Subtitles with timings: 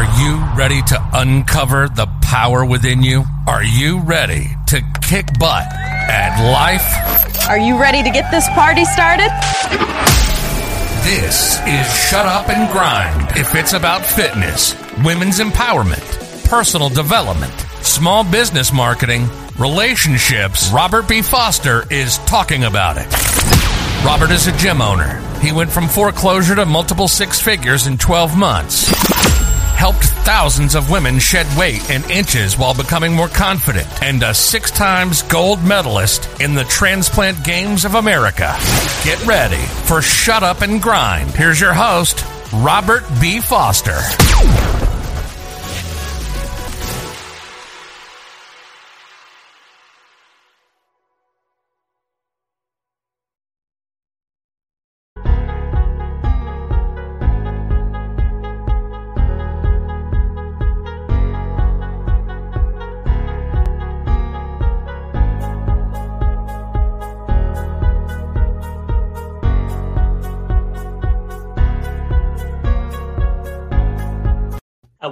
[0.00, 3.22] Are you ready to uncover the power within you?
[3.46, 7.46] Are you ready to kick butt at life?
[7.50, 9.28] Are you ready to get this party started?
[11.04, 13.36] This is Shut Up and Grind.
[13.36, 14.74] If it's about fitness,
[15.04, 19.28] women's empowerment, personal development, small business marketing,
[19.58, 21.20] relationships, Robert B.
[21.20, 23.06] Foster is talking about it.
[24.02, 25.20] Robert is a gym owner.
[25.40, 29.49] He went from foreclosure to multiple six figures in 12 months.
[29.80, 34.70] Helped thousands of women shed weight and inches while becoming more confident, and a six
[34.70, 38.54] times gold medalist in the Transplant Games of America.
[39.04, 41.30] Get ready for Shut Up and Grind.
[41.30, 43.40] Here's your host, Robert B.
[43.40, 44.89] Foster.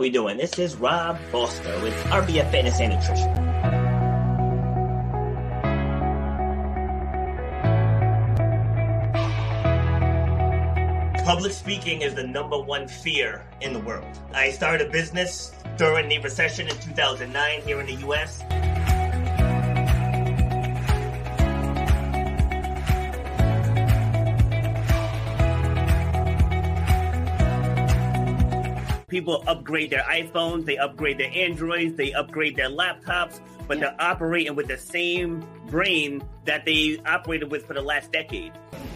[0.09, 0.39] We doing?
[0.39, 3.29] This is Rob Foster with RBF Fitness and Nutrition.
[11.27, 14.07] Public speaking is the number one fear in the world.
[14.33, 18.43] I started a business during the recession in 2009 here in the US.
[29.19, 34.55] People upgrade their iPhones, they upgrade their Androids, they upgrade their laptops, but they're operating
[34.55, 38.53] with the same brain that they operated with for the last decade.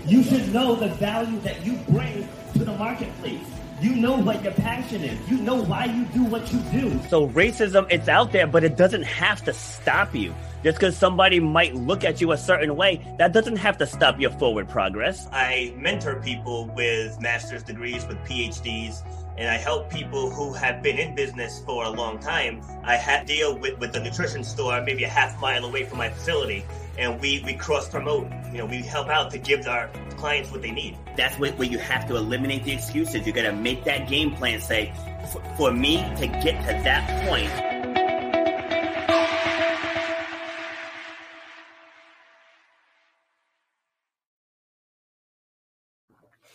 [0.06, 3.48] You should know the value that you bring to the marketplace.
[3.81, 5.28] You know what your passion is.
[5.28, 7.00] You know why you do what you do.
[7.09, 10.33] So racism, it's out there, but it doesn't have to stop you.
[10.62, 14.21] Just because somebody might look at you a certain way, that doesn't have to stop
[14.21, 15.27] your forward progress.
[15.33, 19.03] I mentor people with master's degrees, with PhDs,
[19.37, 22.62] and I help people who have been in business for a long time.
[22.84, 26.10] I had deal with, with the nutrition store maybe a half mile away from my
[26.10, 26.65] facility,
[26.98, 28.31] and we, we cross promote.
[28.53, 30.98] You know, we help out to give our clients what they need.
[31.16, 33.26] That's what, where you have to eliminate the excuses.
[33.26, 34.60] You got to make that game plan.
[34.60, 34.92] Say,
[35.32, 37.72] for, for me to get to that point.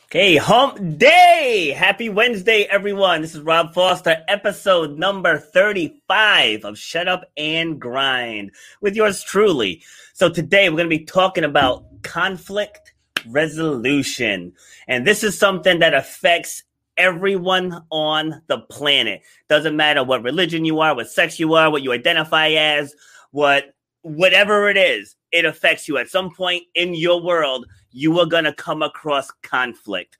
[0.09, 1.75] Okay, hump day!
[1.75, 3.21] Happy Wednesday, everyone.
[3.21, 9.83] This is Rob Foster, episode number 35 of Shut Up and Grind with yours truly.
[10.13, 12.93] So today we're going to be talking about conflict
[13.27, 14.53] resolution.
[14.87, 16.63] And this is something that affects
[16.95, 19.23] everyone on the planet.
[19.49, 22.95] Doesn't matter what religion you are, what sex you are, what you identify as,
[23.31, 23.73] what
[24.03, 27.67] whatever it is, it affects you at some point in your world.
[27.91, 30.17] You are going to come across conflict.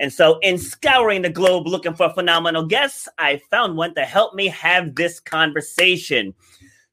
[0.00, 4.34] And so, in scouring the globe looking for phenomenal guests, I found one to help
[4.34, 6.34] me have this conversation.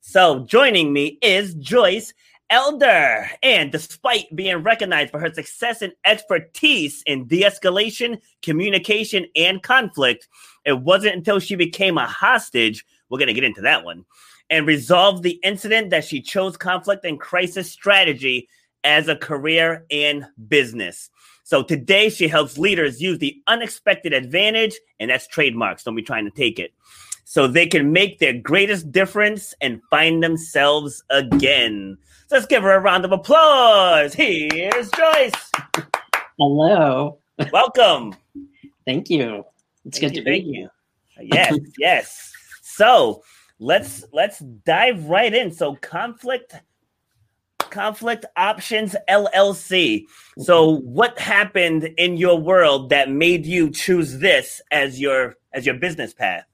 [0.01, 2.13] So, joining me is Joyce
[2.51, 3.27] Elder.
[3.41, 10.27] And despite being recognized for her success and expertise in de escalation, communication, and conflict,
[10.63, 12.85] it wasn't until she became a hostage.
[13.09, 14.05] We're going to get into that one
[14.53, 18.47] and resolved the incident that she chose conflict and crisis strategy
[18.83, 21.09] as a career in business.
[21.43, 25.83] So today she helps leaders use the unexpected advantage, and that's trademarks.
[25.83, 26.71] Don't be trying to take it.
[27.25, 31.97] So they can make their greatest difference and find themselves again.
[32.27, 34.13] So let's give her a round of applause.
[34.13, 35.51] Here's Joyce.
[36.37, 37.17] Hello.
[37.51, 38.13] Welcome.
[38.85, 39.45] Thank you.
[39.85, 40.69] It's Thank good you, to be you.
[41.19, 42.33] Yes, yes.
[42.61, 43.23] So
[43.63, 45.51] let's let's dive right in.
[45.51, 46.55] So conflict
[47.69, 50.03] conflict options LLC.
[50.37, 55.75] So what happened in your world that made you choose this as your as your
[55.75, 56.45] business path?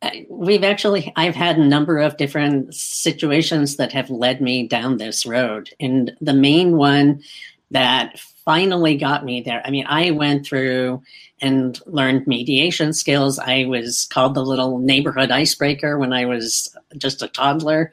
[0.00, 4.96] Uh, we've actually, I've had a number of different situations that have led me down
[4.96, 5.70] this road.
[5.78, 7.22] And the main one
[7.70, 11.02] that finally got me there, I mean, I went through
[11.40, 13.38] and learned mediation skills.
[13.38, 17.92] I was called the little neighborhood icebreaker when I was just a toddler.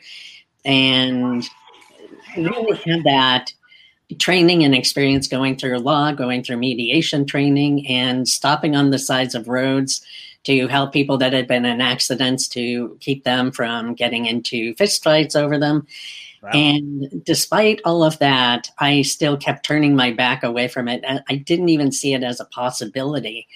[0.65, 1.47] And
[2.37, 3.53] really had that
[4.17, 9.35] training and experience going through law, going through mediation training, and stopping on the sides
[9.35, 10.01] of roads
[10.43, 15.35] to help people that had been in accidents to keep them from getting into fistfights
[15.35, 15.85] over them.
[16.41, 16.51] Wow.
[16.53, 21.03] And despite all of that, I still kept turning my back away from it.
[21.05, 23.47] I didn't even see it as a possibility.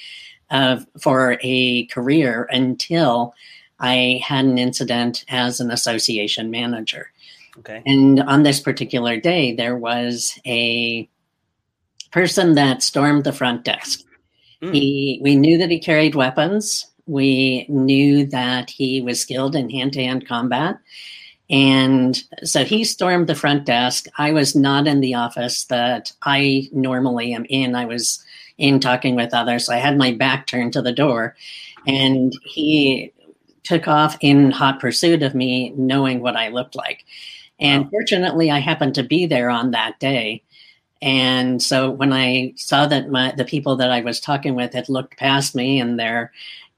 [0.54, 3.34] of for a career until
[3.80, 7.12] I had an incident as an association manager.
[7.60, 7.82] Okay.
[7.86, 11.10] And on this particular day, there was a
[12.12, 14.02] person that stormed the front desk.
[14.62, 14.74] Mm.
[14.74, 16.86] He, we knew that he carried weapons.
[17.06, 20.78] We knew that he was skilled in hand-to-hand combat,
[21.50, 24.06] and so he stormed the front desk.
[24.18, 27.76] I was not in the office that I normally am in.
[27.76, 28.24] I was
[28.58, 29.66] in talking with others.
[29.66, 31.36] So I had my back turned to the door,
[31.86, 33.12] and he
[33.64, 37.06] took off in hot pursuit of me, knowing what I looked like.
[37.60, 40.44] And fortunately, I happened to be there on that day.
[41.02, 44.90] And so when I saw that my, the people that I was talking with had
[44.90, 46.32] looked past me and their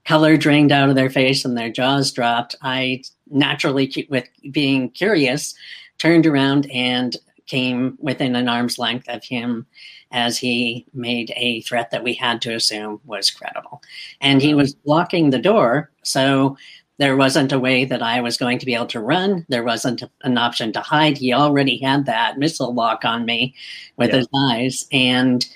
[0.04, 5.54] color drained out of their face and their jaws dropped, I naturally, with being curious,
[5.98, 9.66] turned around and came within an arm's length of him
[10.12, 13.82] as he made a threat that we had to assume was credible.
[14.20, 15.90] And he was blocking the door.
[16.02, 16.56] So
[16.98, 19.44] there wasn't a way that I was going to be able to run.
[19.48, 21.18] There wasn't an option to hide.
[21.18, 23.54] He already had that missile lock on me
[23.96, 24.16] with Yeah.
[24.16, 24.86] his eyes.
[24.92, 25.46] And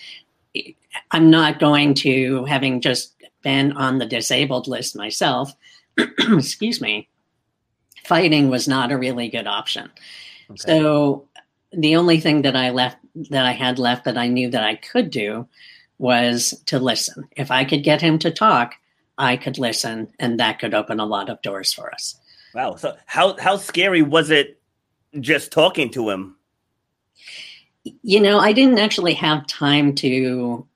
[1.13, 5.55] I'm not going to, having just been on the disabled list myself,
[6.19, 7.09] excuse me,
[8.05, 9.91] fighting was not a really good option.
[10.57, 11.29] So
[11.73, 12.99] the only thing that I left
[13.31, 15.47] that I had left that I knew that I could do
[15.99, 17.29] was to listen.
[17.37, 18.75] If I could get him to talk,
[19.19, 22.17] I could listen, and that could open a lot of doors for us.
[22.55, 22.77] Wow.
[22.77, 24.61] So how how scary was it
[25.21, 26.37] just talking to him?
[28.03, 30.67] You know, I didn't actually have time to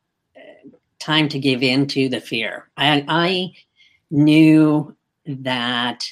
[1.05, 2.69] time to give in to the fear.
[2.77, 3.53] I, I
[4.11, 6.11] knew that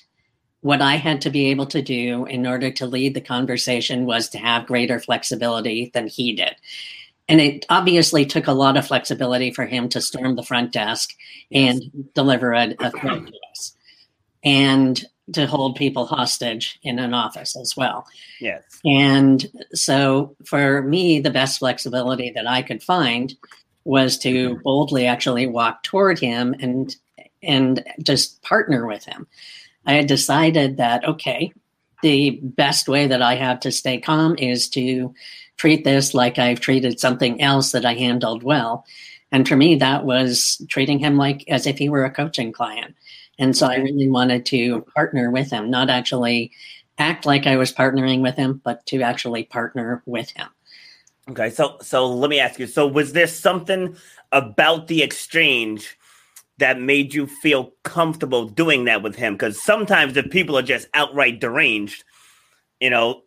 [0.62, 4.29] what I had to be able to do in order to lead the conversation was
[4.31, 6.55] to have greater flexibility than he did.
[7.29, 11.14] And it obviously took a lot of flexibility for him to storm the front desk
[11.53, 11.82] and
[12.14, 13.76] deliver a, a threat to us
[14.44, 18.06] and to hold people hostage in an office as well.
[18.41, 18.62] Yes.
[18.85, 23.35] And so for me, the best flexibility that I could find
[23.85, 26.94] was to boldly actually walk toward him and
[27.43, 29.26] and just partner with him.
[29.87, 31.52] I had decided that okay,
[32.02, 35.14] the best way that I have to stay calm is to
[35.56, 38.84] treat this like I've treated something else that I handled well.
[39.31, 42.94] And for me, that was treating him like as if he were a coaching client.
[43.38, 46.52] And so I really wanted to partner with him, not actually
[46.99, 50.49] act like I was partnering with him, but to actually partner with him.
[51.31, 51.50] Okay.
[51.50, 52.67] So so let me ask you.
[52.67, 53.96] So was there something
[54.32, 55.96] about the exchange
[56.62, 59.35] that made you feel comfortable doing that with him?
[59.35, 62.05] Because sometimes if people are just outright deranged,
[62.81, 63.23] you know,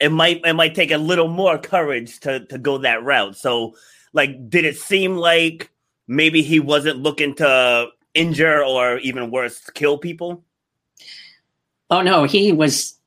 [0.00, 3.36] it might it might take a little more courage to to go that route.
[3.36, 3.76] So
[4.12, 5.70] like did it seem like
[6.08, 10.44] maybe he wasn't looking to injure or even worse kill people?
[11.88, 12.98] Oh no, he was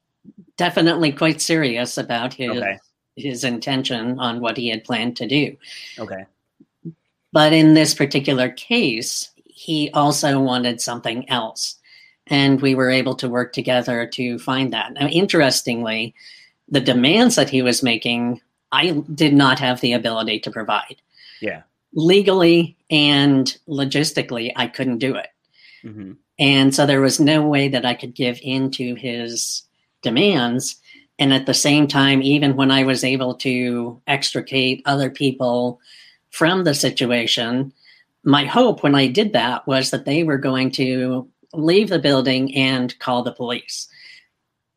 [0.55, 2.79] definitely quite serious about his Okay.
[3.17, 5.57] his intention on what he had planned to do.
[5.99, 6.25] Okay.
[7.37, 11.75] But in this particular case, he also wanted something else.
[12.25, 14.93] And we were able to work together to find that.
[14.93, 16.15] Now, interestingly,
[16.67, 18.41] the demands that he was making,
[18.71, 20.95] I did not have the ability to provide.
[21.39, 21.61] Yeah.
[21.93, 25.29] Legally and logistically, I couldn't do it.
[25.83, 29.61] hmm And so there was no way that I could give in to his
[30.01, 30.81] demands.
[31.19, 35.79] And at the same time, even when I was able to extricate other people
[36.31, 37.71] from the situation,
[38.23, 42.53] my hope when I did that was that they were going to leave the building
[42.55, 43.87] and call the police.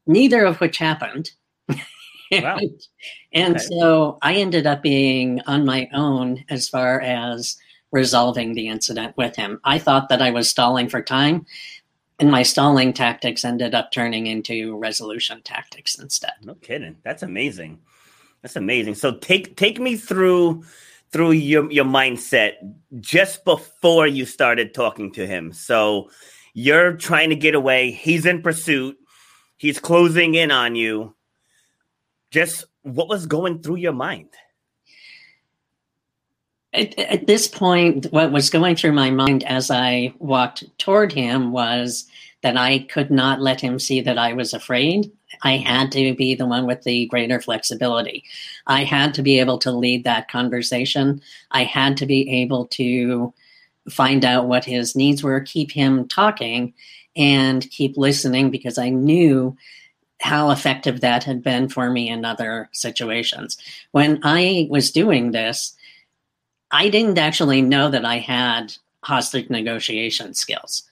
[0.06, 1.30] Neither of which happened.
[2.32, 2.60] Wow.
[3.32, 3.64] and Okay.
[3.80, 7.56] so I ended up being on my own as far as
[7.90, 9.60] resolving the incident with him.
[9.64, 11.44] I thought that I was stalling for time,
[12.20, 16.34] and my stalling tactics ended up turning into resolution tactics instead.
[16.44, 16.98] No kidding.
[17.02, 17.80] That's amazing.
[18.42, 18.94] That's amazing.
[18.94, 20.62] So take take me through
[21.12, 22.54] through your your mindset
[23.00, 25.52] just before you started talking to him.
[25.52, 26.10] So
[26.54, 27.90] you're trying to get away.
[27.90, 28.96] He's in pursuit.
[29.56, 31.14] He's closing in on you.
[32.30, 34.30] Just what was going through your mind?
[36.72, 41.50] At, at this point, what was going through my mind as I walked toward him
[41.50, 42.06] was
[42.42, 45.10] that I could not let him see that I was afraid.
[45.42, 48.24] I had to be the one with the greater flexibility.
[48.66, 51.20] I had to be able to lead that conversation.
[51.50, 53.32] I had to be able to
[53.88, 56.74] find out what his needs were, keep him talking,
[57.16, 59.56] and keep listening because I knew
[60.20, 63.56] how effective that had been for me in other situations.
[63.92, 65.74] When I was doing this,
[66.70, 70.84] I didn't actually know that I had hostage negotiation skills.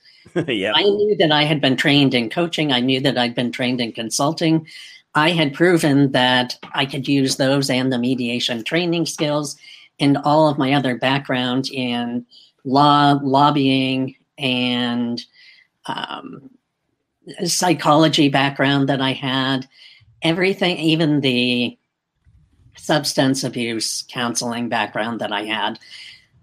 [0.47, 0.73] Yeah.
[0.75, 2.71] I knew that I had been trained in coaching.
[2.71, 4.67] I knew that I'd been trained in consulting.
[5.15, 9.57] I had proven that I could use those and the mediation training skills
[9.99, 12.25] and all of my other background in
[12.63, 15.21] law, lobbying, and
[15.87, 16.49] um,
[17.45, 19.67] psychology background that I had.
[20.21, 21.77] Everything, even the
[22.77, 25.79] substance abuse counseling background that I had,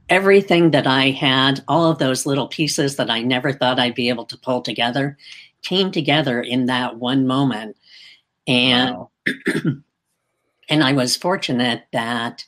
[0.08, 4.08] everything that I had, all of those little pieces that I never thought I'd be
[4.08, 5.16] able to pull together,
[5.62, 7.76] came together in that one moment.
[8.46, 9.10] And wow.
[10.68, 12.44] and I was fortunate that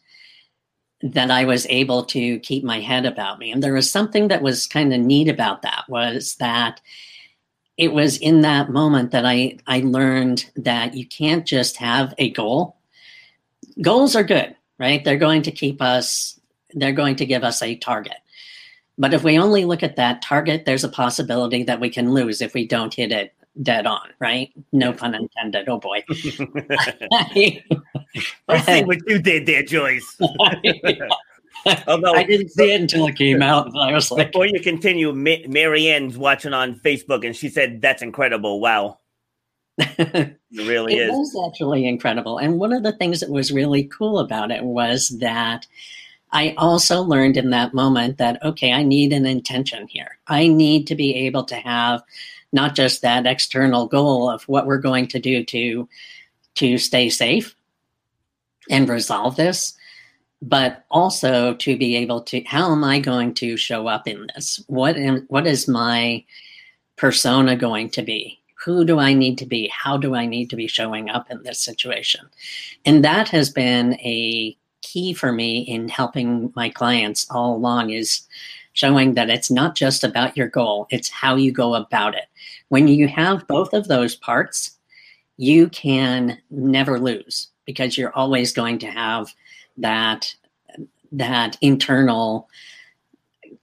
[1.00, 3.52] that I was able to keep my head about me.
[3.52, 6.80] And there was something that was kind of neat about that was that
[7.76, 12.30] it was in that moment that I I learned that you can't just have a
[12.30, 12.76] goal.
[13.80, 15.04] Goals are good, right?
[15.04, 16.37] They're going to keep us
[16.74, 18.18] they're going to give us a target.
[18.98, 22.40] But if we only look at that target, there's a possibility that we can lose
[22.40, 23.32] if we don't hit it
[23.62, 24.52] dead on, right?
[24.72, 25.68] No pun intended.
[25.68, 26.04] Oh boy.
[28.48, 30.18] I see what you did there, Joyce.
[31.86, 33.74] Although I didn't see it until it came out.
[33.76, 38.00] I was like, before you continue, Ma- Marianne's watching on Facebook, and she said, "That's
[38.00, 38.60] incredible!
[38.60, 38.98] Wow,
[39.76, 43.52] it really it is." It was actually incredible, and one of the things that was
[43.52, 45.66] really cool about it was that
[46.32, 50.18] I also learned in that moment that okay, I need an intention here.
[50.26, 52.02] I need to be able to have
[52.52, 55.88] not just that external goal of what we're going to do to
[56.56, 57.54] to stay safe
[58.70, 59.74] and resolve this
[60.40, 64.62] but also to be able to how am i going to show up in this?
[64.68, 66.24] What am, what is my
[66.96, 68.38] persona going to be?
[68.64, 69.68] Who do i need to be?
[69.68, 72.28] How do i need to be showing up in this situation?
[72.84, 78.26] And that has been a key for me in helping my clients all along is
[78.72, 82.26] showing that it's not just about your goal it's how you go about it
[82.68, 84.78] when you have both of those parts
[85.36, 89.34] you can never lose because you're always going to have
[89.76, 90.34] that
[91.12, 92.48] that internal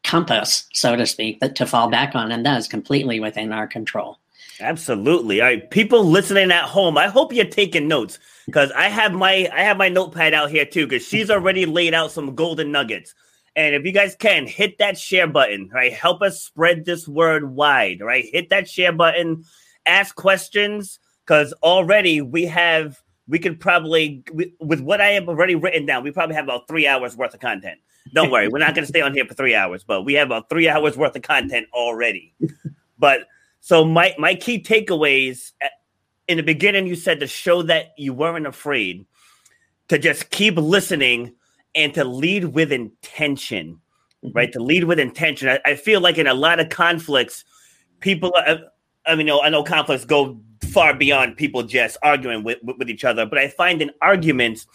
[0.04, 3.68] compass, so to speak, that to fall back on, and that is completely within our
[3.68, 4.20] control.
[4.60, 5.42] Absolutely.
[5.42, 9.50] All right, people listening at home, I hope you're taking notes because I have my
[9.54, 13.14] I have my notepad out here too because she's already laid out some golden nuggets.
[13.56, 15.94] And if you guys can hit that share button, right?
[15.94, 18.26] Help us spread this word wide, right?
[18.32, 19.46] Hit that share button,
[19.86, 24.24] ask questions because already we have we could probably
[24.60, 27.40] with what I have already written down, we probably have about three hours worth of
[27.40, 27.80] content.
[28.14, 30.28] Don't worry, we're not going to stay on here for three hours, but we have
[30.28, 32.34] about three hours worth of content already.
[33.00, 33.22] but
[33.66, 35.70] so my my key takeaways eh,
[36.28, 39.08] in the beginning, you said to show that you weren't afraid,
[39.88, 41.34] to just keep listening,
[41.74, 43.80] and to lead with intention,
[44.24, 44.38] mm-hmm.
[44.38, 44.54] right?
[44.54, 45.50] To lead with intention.
[45.50, 47.44] I, I, feel like in a lot of conflicts,
[48.02, 48.32] people.
[48.38, 48.60] Are,
[49.08, 53.26] I mean, I know conflicts go far beyond people just arguing with, with each other.
[53.26, 54.68] But I find in arguments,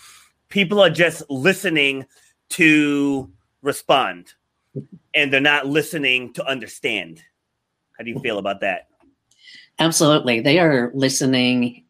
[0.49, 2.07] people are just listening
[2.51, 3.31] to
[3.63, 4.35] respond
[5.15, 7.23] and they're not listening to understand.
[8.01, 8.89] How do you feel about that?
[9.79, 10.41] Absolutely.
[10.41, 11.85] They are listening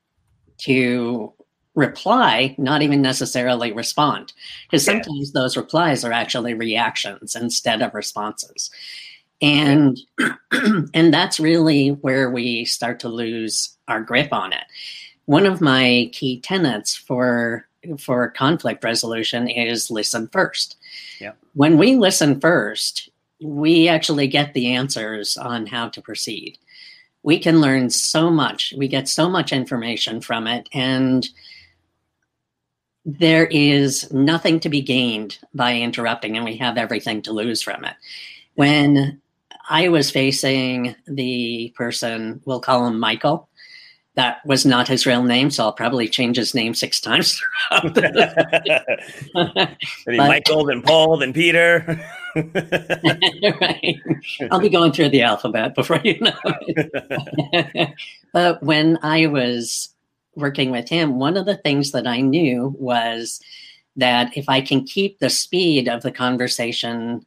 [0.58, 1.32] to
[1.76, 4.32] reply, not even necessarily respond.
[4.66, 5.40] Because sometimes yeah.
[5.40, 8.72] those replies are actually reactions instead of responses
[9.40, 10.00] and
[10.94, 14.64] and that's really where we start to lose our grip on it
[15.26, 17.66] one of my key tenets for
[17.98, 20.76] for conflict resolution is listen first
[21.20, 21.32] yeah.
[21.54, 23.09] when we listen first
[23.42, 26.58] we actually get the answers on how to proceed
[27.22, 31.28] we can learn so much we get so much information from it and
[33.04, 37.84] there is nothing to be gained by interrupting and we have everything to lose from
[37.84, 37.94] it
[38.54, 39.20] when
[39.70, 43.48] I was facing the person, we'll call him Michael.
[44.16, 47.40] That was not his real name, so I'll probably change his name six times.
[50.06, 52.04] Michael, then Paul, then Peter.
[53.60, 53.96] right.
[54.50, 57.94] I'll be going through the alphabet before you know it.
[58.32, 59.90] but when I was
[60.36, 63.40] working with him, one of the things that I knew was
[63.96, 67.24] that if I can keep the speed of the conversation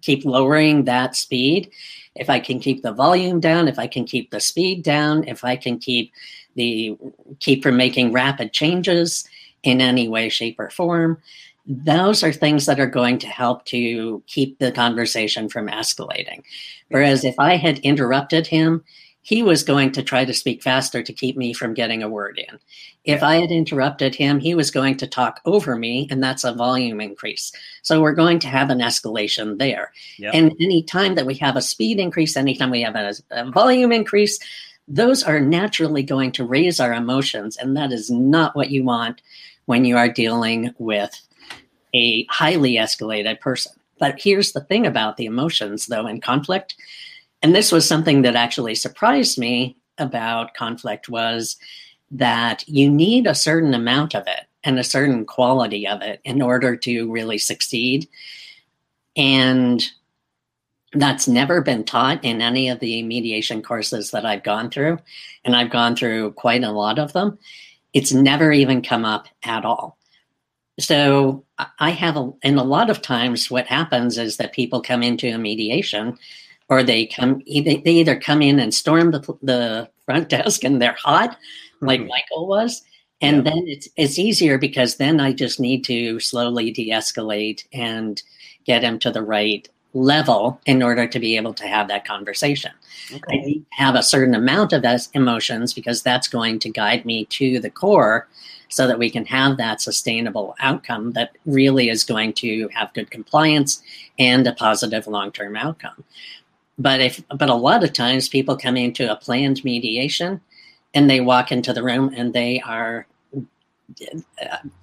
[0.00, 1.70] keep lowering that speed,
[2.14, 5.44] if I can keep the volume down, if I can keep the speed down, if
[5.44, 6.12] I can keep
[6.54, 6.96] the
[7.40, 9.28] keep from making rapid changes
[9.62, 11.20] in any way, shape, or form,
[11.66, 16.42] those are things that are going to help to keep the conversation from escalating.
[16.88, 18.84] Whereas if I had interrupted him,
[19.22, 22.38] he was going to try to speak faster to keep me from getting a word
[22.38, 22.60] in.
[23.02, 26.52] If I had interrupted him, he was going to talk over me, and that's a
[26.52, 27.50] volume increase.
[27.82, 29.92] So we're going to have an escalation there.
[30.18, 30.32] Yep.
[30.32, 33.90] And any time that we have a speed increase, anytime we have a, a volume
[33.90, 34.38] increase,
[34.86, 37.56] those are naturally going to raise our emotions.
[37.56, 39.22] And that is not what you want
[39.64, 41.20] when you are dealing with
[41.96, 43.72] a highly escalated person.
[43.98, 46.76] But here's the thing about the emotions, though, in conflict.
[47.42, 51.56] And this was something that actually surprised me about conflict was
[52.10, 56.42] that you need a certain amount of it and a certain quality of it in
[56.42, 58.08] order to really succeed.
[59.16, 59.82] And
[60.92, 64.98] that's never been taught in any of the mediation courses that I've gone through
[65.44, 67.38] and I've gone through quite a lot of them.
[67.92, 69.98] It's never even come up at all.
[70.78, 71.45] So
[71.78, 75.28] I have a, and a lot of times what happens is that people come into
[75.28, 76.18] a mediation
[76.68, 80.96] or they come they either come in and storm the, the front desk and they're
[81.02, 81.36] hot
[81.80, 82.08] like mm-hmm.
[82.08, 82.82] michael was
[83.20, 83.42] and yeah.
[83.52, 88.22] then it's it's easier because then i just need to slowly de-escalate and
[88.64, 92.72] get him to the right level in order to be able to have that conversation
[93.14, 93.22] okay.
[93.30, 97.04] i need to have a certain amount of those emotions because that's going to guide
[97.04, 98.28] me to the core
[98.68, 103.10] so that we can have that sustainable outcome that really is going to have good
[103.10, 103.82] compliance
[104.18, 106.04] and a positive long-term outcome
[106.78, 110.40] but if but a lot of times people come into a planned mediation
[110.94, 113.06] and they walk into the room and they are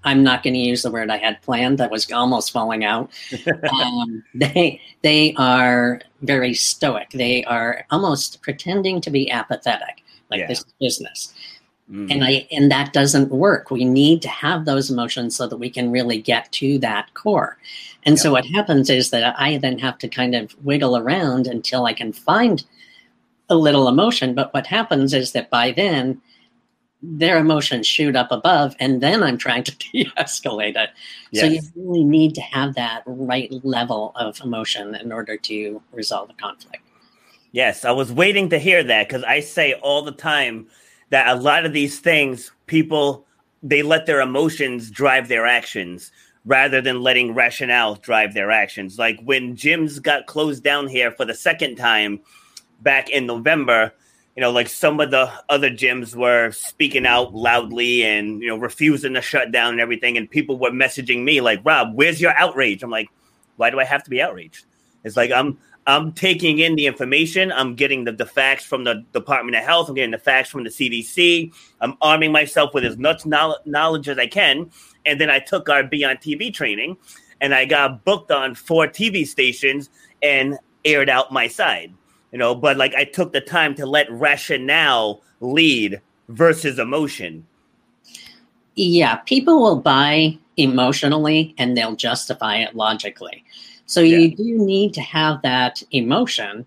[0.03, 1.77] I'm not going to use the word I had planned.
[1.77, 3.11] That was almost falling out.
[3.83, 7.09] um, they they are very stoic.
[7.11, 10.47] They are almost pretending to be apathetic, like yeah.
[10.47, 11.33] this is business.
[11.93, 12.11] Mm-hmm.
[12.11, 13.69] And I and that doesn't work.
[13.69, 17.57] We need to have those emotions so that we can really get to that core.
[18.01, 21.85] And so what happens is that I then have to kind of wiggle around until
[21.85, 22.63] I can find
[23.47, 24.33] a little emotion.
[24.33, 26.19] But what happens is that by then
[27.03, 30.89] their emotions shoot up above and then I'm trying to de-escalate it.
[31.31, 31.41] Yes.
[31.41, 36.29] So you really need to have that right level of emotion in order to resolve
[36.29, 36.83] the conflict.
[37.51, 40.67] Yes, I was waiting to hear that because I say all the time
[41.13, 43.23] that a lot of these things people
[43.61, 46.11] they let their emotions drive their actions
[46.43, 48.97] rather than letting rationale drive their actions.
[48.97, 52.19] Like when gyms got closed down here for the second time
[52.81, 53.93] back in November,
[54.35, 58.57] you know, like some of the other gyms were speaking out loudly and, you know,
[58.57, 60.17] refusing to shut down and everything.
[60.17, 62.81] And people were messaging me like, Rob, where's your outrage?
[62.81, 63.09] I'm like,
[63.57, 64.65] why do I have to be outraged?
[65.03, 67.51] It's like I'm I'm taking in the information.
[67.51, 69.89] I'm getting the, the facts from the Department of Health.
[69.89, 71.53] I'm getting the facts from the CDC.
[71.81, 74.69] I'm arming myself with as much knowledge as I can
[75.05, 76.97] and then I took our Be on TV training,
[77.41, 79.89] and I got booked on four TV stations
[80.21, 81.93] and aired out my side.
[82.31, 87.45] You know, but like I took the time to let rationale lead versus emotion.
[88.75, 93.43] Yeah, people will buy emotionally and they'll justify it logically.
[93.85, 94.17] So yeah.
[94.17, 96.65] you do need to have that emotion,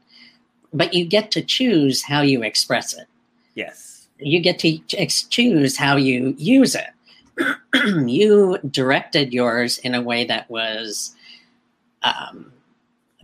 [0.73, 3.07] but you get to choose how you express it.
[3.55, 4.09] Yes.
[4.19, 6.91] You get to choose how you use it.
[8.09, 11.15] you directed yours in a way that was
[12.03, 12.53] um,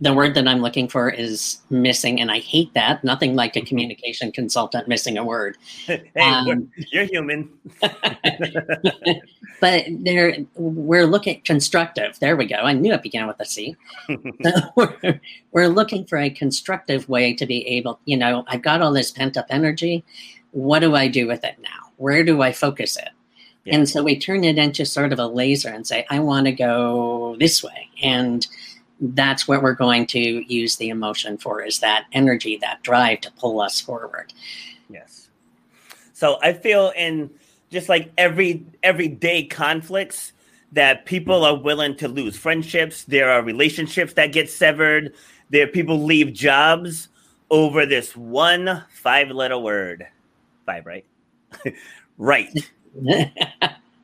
[0.03, 3.03] the word that I'm looking for is missing, and I hate that.
[3.05, 3.67] Nothing like a mm-hmm.
[3.67, 5.57] communication consultant missing a word.
[5.85, 7.49] hey, um, you're human.
[9.61, 12.19] but there, we're looking constructive.
[12.19, 12.57] There we go.
[12.57, 13.77] I knew it began with a C.
[14.43, 15.21] so we're,
[15.53, 17.99] we're looking for a constructive way to be able.
[18.03, 20.03] You know, I've got all this pent up energy.
[20.51, 21.91] What do I do with it now?
[21.95, 23.09] Where do I focus it?
[23.63, 23.77] Yeah.
[23.77, 26.51] And so we turn it into sort of a laser and say, I want to
[26.51, 27.87] go this way.
[28.01, 28.45] And
[29.03, 33.31] that's what we're going to use the emotion for is that energy, that drive to
[33.31, 34.33] pull us forward.
[34.89, 35.29] Yes.
[36.13, 37.29] So I feel in
[37.69, 40.31] just like every everyday conflicts
[40.71, 43.03] that people are willing to lose friendships.
[43.03, 45.13] There are relationships that get severed.
[45.49, 47.09] There people leave jobs
[47.51, 50.07] over this one five letter word.
[50.65, 51.05] Five, right?
[52.17, 52.71] right.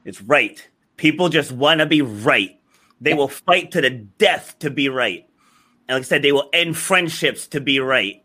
[0.06, 0.68] it's right.
[0.98, 2.59] People just want to be right.
[3.02, 5.26] They will fight to the death to be right.
[5.88, 8.22] And like I said, they will end friendships to be right.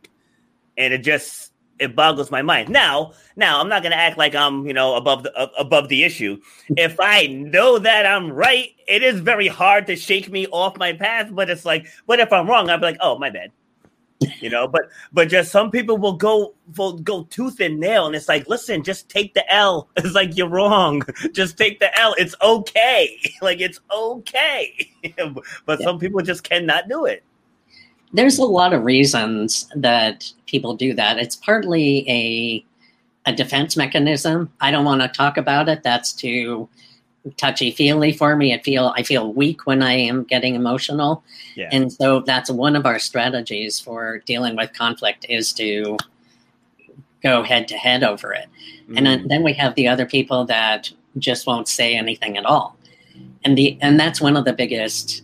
[0.77, 2.69] And it just it boggles my mind.
[2.69, 5.89] Now, now I'm not going to act like I'm, you know, above the uh, above
[5.89, 6.41] the issue.
[6.77, 10.93] If I know that I'm right, it is very hard to shake me off my
[10.93, 13.51] path, but it's like, but if I'm wrong, I'll be like, "Oh, my bad."
[14.41, 14.83] You know but
[15.13, 18.83] but just some people will go will go tooth and nail and it's like listen
[18.83, 23.61] just take the l it's like you're wrong just take the l it's okay like
[23.61, 24.89] it's okay
[25.67, 25.85] but yeah.
[25.85, 27.23] some people just cannot do it
[28.15, 31.19] there's a lot of reasons that people do that.
[31.19, 32.65] It's partly a
[33.27, 34.53] a defense mechanism.
[34.61, 35.83] I don't want to talk about it.
[35.83, 36.69] That's too
[37.37, 38.55] touchy feely for me.
[38.55, 41.23] I feel I feel weak when I am getting emotional,
[41.57, 41.69] Yeah.
[41.73, 45.97] and so that's one of our strategies for dealing with conflict is to
[47.23, 48.47] go head to head over it.
[48.89, 49.05] And Mm.
[49.05, 52.77] then, then we have the other people that just won't say anything at all.
[53.45, 55.23] And the and that's one of the biggest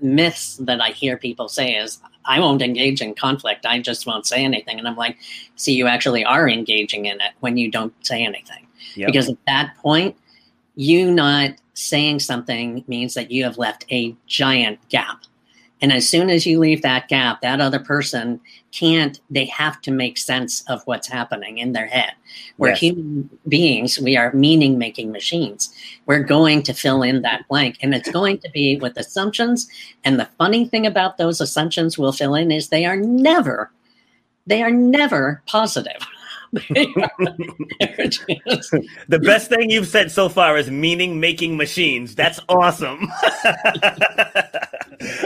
[0.00, 3.66] myths that I hear people say is I won't engage in conflict.
[3.66, 4.78] I just won't say anything.
[4.78, 5.16] And I'm like,
[5.56, 8.66] see, you actually are engaging in it when you don't say anything.
[8.96, 9.06] Yep.
[9.06, 10.14] Because at that point,
[10.78, 15.22] you not saying something means that you have left a giant gap.
[15.80, 19.90] And as soon as you leave that gap, that other person can't, they have to
[19.90, 22.12] make sense of what's happening in their head.
[22.58, 22.78] We're Yes.
[22.80, 25.74] human beings, we are meaning making machines.
[26.06, 29.68] We're going to fill in that blank, and it's going to be with assumptions.
[30.04, 33.72] And the funny thing about those assumptions we'll fill in is they are never,
[34.46, 36.06] they are never positive.
[36.52, 38.10] The
[39.22, 42.14] best thing you've said so far is meaning making machines.
[42.14, 43.08] That's awesome.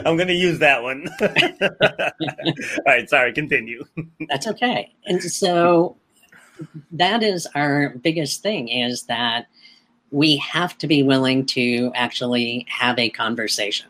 [0.04, 1.08] I'm going to use that one.
[1.20, 1.28] All
[2.86, 3.84] right, sorry, continue.
[4.28, 4.94] That's okay.
[5.06, 5.96] And so
[6.92, 9.46] that is our biggest thing is that
[10.10, 13.88] we have to be willing to actually have a conversation.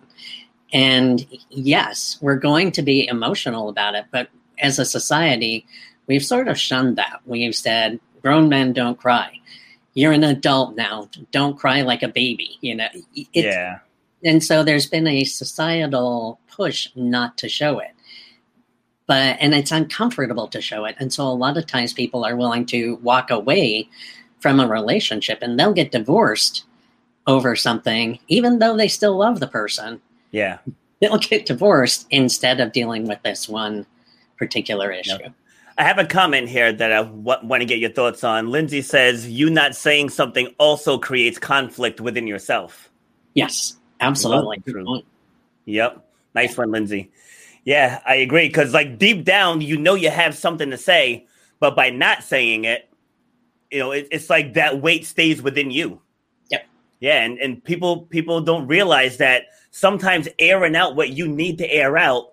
[0.73, 5.66] And yes, we're going to be emotional about it, but as a society,
[6.12, 7.20] we've sort of shunned that.
[7.25, 9.40] We've said, grown men don't cry.
[9.94, 11.09] You're an adult now.
[11.31, 12.59] Don't cry like a baby.
[12.61, 13.79] You know, it's, yeah.
[14.22, 17.92] and so there's been a societal push not to show it
[19.07, 22.37] but and it's uncomfortable to show it and so a lot of times people are
[22.37, 23.88] willing to walk away
[24.40, 26.64] from a relationship and they'll get divorced
[27.27, 29.98] over something even though they still love the person
[30.31, 30.59] Yeah.
[31.01, 33.87] they'll get divorced instead of dealing with this one
[34.37, 35.33] particular issue
[35.83, 38.53] I have a comment here that I w- want to get your thoughts on.
[38.53, 42.88] Lindsay says, You not saying something also creates conflict within yourself.
[43.35, 45.03] yes absolutely True.
[45.64, 46.05] Yep.
[46.37, 47.11] Nice one, Lindsay.
[47.64, 48.47] Yeah, I agree.
[48.47, 51.27] Because, like, deep down, you know you have something to say,
[51.59, 52.88] but by not saying it,
[53.73, 56.01] you know, it, it's like that weight stays within you.
[56.51, 56.64] Yep.
[57.01, 61.68] Yeah, and, and people people don't realize that sometimes airing out what you need to
[61.73, 62.32] air out,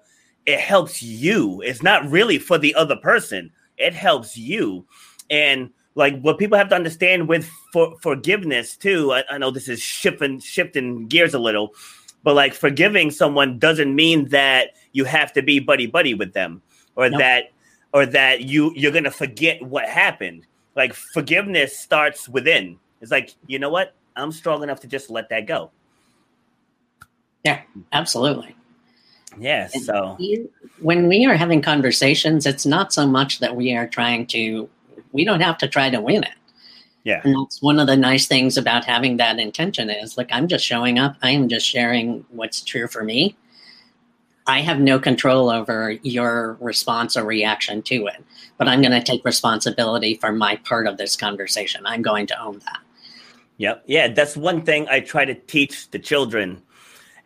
[0.49, 1.61] it helps you.
[1.61, 3.51] It's not really for the other person.
[3.77, 4.83] It helps you.
[5.29, 9.13] And like what people have to understand with for, forgiveness too.
[9.13, 11.75] I, I know this is shifting shifting gears a little,
[12.23, 16.63] but like forgiving someone doesn't mean that you have to be buddy buddy with them
[16.95, 17.19] or Nope.
[17.19, 17.43] that
[17.93, 20.47] or that you you're gonna forget what happened.
[20.75, 22.79] Like forgiveness starts within.
[23.01, 25.69] It's like you know what I'm strong enough to just let that go.
[27.45, 27.61] yeah
[27.93, 28.55] absolutely
[29.39, 29.67] Yeah.
[29.67, 30.17] So
[30.81, 34.69] when we are having conversations, it's not so much that we are trying to,
[35.11, 36.35] we don't have to try to win it.
[37.03, 37.21] yeah.
[37.23, 40.65] And that's one of the nice things about having that intention is like, I'm just
[40.65, 41.15] showing up.
[41.21, 43.35] I am just sharing what's true for me.
[44.47, 48.23] I have no control over your response or reaction to it,
[48.57, 51.85] but I'm going to take responsibility for my part of this conversation.
[51.85, 52.79] I'm going to own that.
[53.57, 53.83] Yep.
[53.85, 56.61] Yeah, that's one thing I try to teach the children.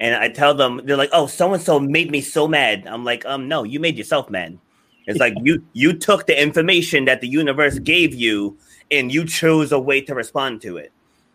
[0.03, 2.85] And I tell them, they're like, oh, so and so made me so mad.
[2.87, 4.59] I'm like, um, no, you made yourself mad.
[5.07, 8.57] It's like you you took the information that the universe gave you
[8.91, 10.91] and you chose a way to respond to it.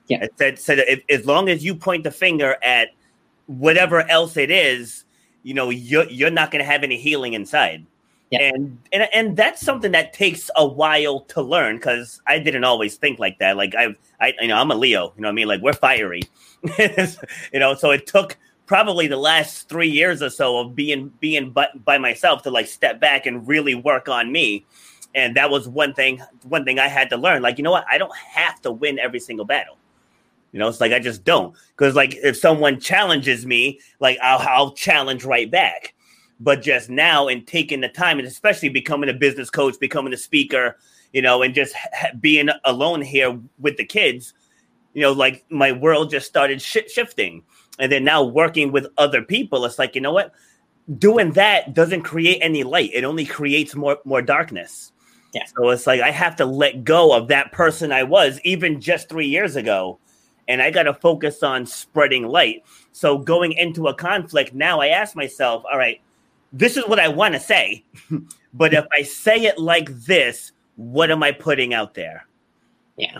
[0.08, 0.24] Yeah.
[0.24, 2.90] It said, said if, as long as you point the finger at
[3.46, 5.04] whatever else it is,
[5.44, 7.86] you know, you're you're not gonna have any healing inside.
[8.30, 8.52] Yeah.
[8.52, 12.96] And, and and that's something that takes a while to learn because I didn't always
[12.96, 13.56] think like that.
[13.56, 15.48] Like I've I you know I'm a Leo, you know what I mean?
[15.48, 16.24] Like we're fiery.
[16.78, 18.36] you know, so it took
[18.68, 22.68] probably the last three years or so of being being by, by myself to like
[22.68, 24.64] step back and really work on me.
[25.14, 27.42] And that was one thing one thing I had to learn.
[27.42, 27.86] Like, you know what?
[27.90, 29.76] I don't have to win every single battle.
[30.52, 31.56] You know, it's like I just don't.
[31.76, 35.94] Because like if someone challenges me, like I'll I'll challenge right back.
[36.38, 40.16] But just now and taking the time and especially becoming a business coach, becoming a
[40.16, 40.76] speaker,
[41.12, 41.74] you know, and just
[42.20, 44.34] being alone here with the kids,
[44.92, 47.42] you know, like my world just started shi shifting.
[47.78, 50.32] And then now working with other people, it's like, you know what?
[50.98, 52.90] Doing that doesn't create any light.
[52.92, 54.92] It only creates more more darkness.
[55.34, 55.44] Yeah.
[55.56, 59.08] So it's like I have to let go of that person I was even just
[59.08, 59.98] three years ago.
[60.48, 62.64] And I got to focus on spreading light.
[62.92, 66.00] So going into a conflict, now I ask myself, all right,
[66.54, 67.84] this is what I want to say.
[68.54, 72.26] but if I say it like this, what am I putting out there?
[72.96, 73.18] Yeah.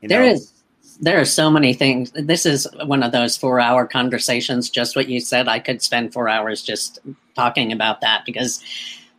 [0.00, 0.32] You There know?
[0.32, 0.59] is
[1.00, 2.12] there are so many things.
[2.14, 5.48] This is one of those four hour conversations, just what you said.
[5.48, 6.98] I could spend four hours just
[7.34, 8.62] talking about that because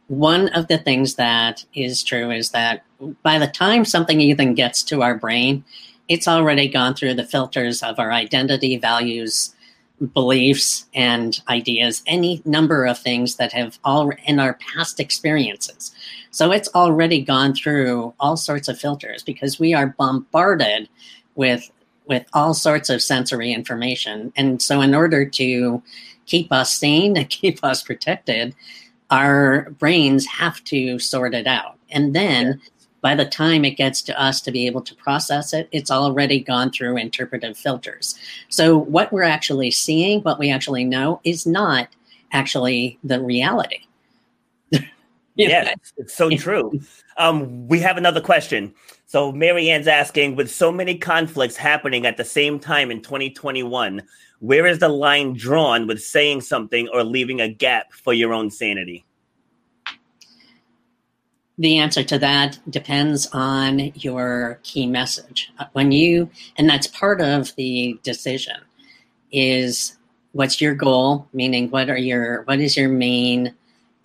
[0.08, 2.84] one of the things that is true is that
[3.24, 5.64] by the time something even gets to our brain,
[6.08, 9.56] it's already gone through the filters of our identity, values,
[10.14, 15.96] beliefs, and ideas, any number of things that have all in our past experiences.
[16.32, 20.90] So it's already gone through all sorts of filters because we are bombarded
[21.36, 21.70] with
[22.08, 24.34] with all sorts of sensory information.
[24.36, 25.82] And so in order to
[26.26, 28.56] keep us sane and keep us protected,
[29.10, 31.78] our brains have to sort it out.
[31.90, 32.62] And then
[33.02, 36.40] by the time it gets to us to be able to process it, it's already
[36.40, 38.16] gone through interpretive filters.
[38.50, 41.90] So, what we're actually seeing, what we actually know, is not
[42.32, 43.82] actually the reality.
[45.36, 46.80] Yeah, it's so true.
[47.18, 48.74] Um, we have another question.
[49.06, 54.02] So, Marianne's asking with so many conflicts happening at the same time in 2021,
[54.40, 58.50] where is the line drawn with saying something or leaving a gap for your own
[58.50, 59.06] sanity?
[61.62, 65.52] the answer to that depends on your key message.
[65.74, 68.58] When you, and that's part of the decision,
[69.32, 69.96] is
[70.32, 71.28] what's your goal?
[71.34, 73.54] Meaning, what are your, what is your main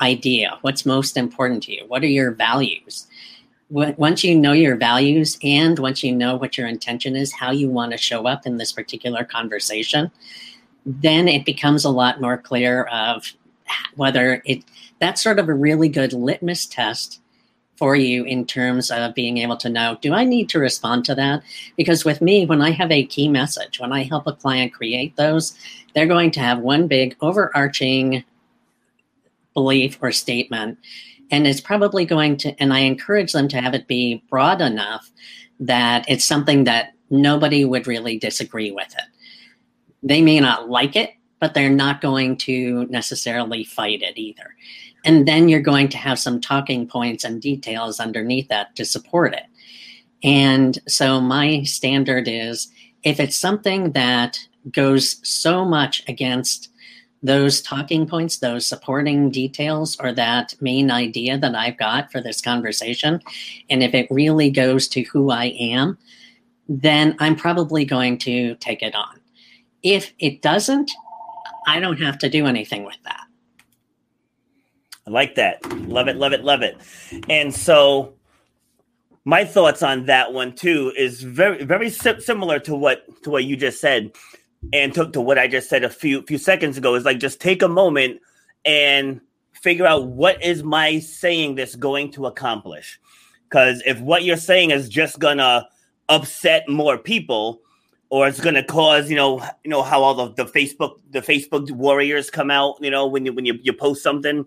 [0.01, 0.59] idea?
[0.61, 1.85] What's most important to you?
[1.89, 3.07] What are your values?
[3.69, 7.69] Once you know your values and once you know what your intention is, how you
[7.69, 10.11] want to show up in this particular conversation,
[10.85, 13.33] then it becomes a lot more clear of
[13.97, 14.63] whether it,
[15.01, 17.21] that's sort of a really good litmus test
[17.77, 21.15] for you in terms of being able to know do I need to respond to
[21.15, 21.43] that?
[21.77, 25.17] Because with me, when I have a key message, when I help a client create
[25.17, 25.57] those,
[25.95, 28.25] they're going to have one big overarching
[29.57, 30.79] belief or statement.
[31.31, 35.11] And it's probably going to, and I encourage them to have it be broad enough
[35.59, 39.05] that it's something that nobody would really disagree with it.
[40.03, 44.55] They may not like it, but they're not going to necessarily fight it either.
[45.07, 49.33] And then you're going to have some talking points and details underneath that to support
[49.33, 49.47] it.
[50.23, 52.69] And so my standard is
[53.05, 54.39] if it's something that
[54.71, 56.69] goes so much against
[57.23, 62.41] those talking points, those supporting details, or that main idea that I've got for this
[62.41, 63.21] conversation,
[63.71, 65.99] and if it really goes to who I am,
[66.69, 69.21] then I'm probably going to take it on.
[69.83, 70.91] If it doesn't,
[71.67, 73.27] I don't have to do anything with that.
[75.07, 75.65] I like that.
[75.89, 76.77] Love it, love it, love it.
[77.29, 78.15] And so
[79.25, 83.45] my thoughts on that one too is very very si- similar to what to what
[83.45, 84.13] you just said
[84.73, 87.41] and to, to what I just said a few few seconds ago is like just
[87.41, 88.21] take a moment
[88.65, 89.21] and
[89.53, 93.01] figure out what is my saying this going to accomplish.
[93.49, 95.69] Because if what you're saying is just gonna
[96.09, 97.61] upset more people
[98.11, 101.69] or it's to cause you know you know how all the, the facebook the facebook
[101.73, 104.47] warriors come out you know when you when you, you post something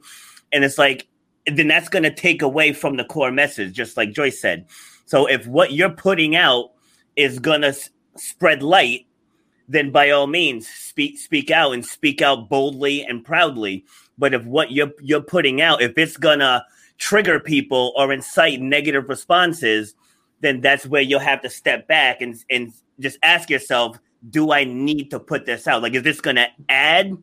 [0.54, 1.10] and it's like
[1.46, 4.66] then that's to take away from the core message just like joyce said.
[5.06, 6.72] So if what you're putting out
[7.16, 9.08] is to s- spread light
[9.70, 13.86] then by all means speak speak out and speak out boldly and proudly
[14.18, 16.64] but if what you're you're putting out if it's to
[16.98, 19.96] trigger people or incite negative responses
[20.42, 24.64] then that's where you'll have to step back and and just ask yourself, do I
[24.64, 25.82] need to put this out?
[25.82, 27.18] Like, is this to add?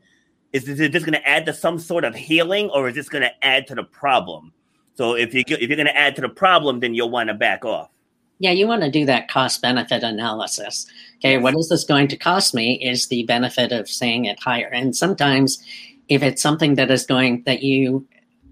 [0.52, 3.44] Is this, this going to add to some sort of healing, or is this to
[3.44, 4.52] add to the problem?
[4.94, 7.64] So if you if you're to add to the problem, then you'll want to back
[7.64, 7.90] off.
[8.38, 10.87] Yeah, you want to do that cost benefit analysis.
[11.16, 12.75] Okay, what is this going to cost me?
[12.83, 14.68] Is the benefit of saying it higher?
[14.68, 15.62] And sometimes,
[16.09, 18.07] if it's something that is going that you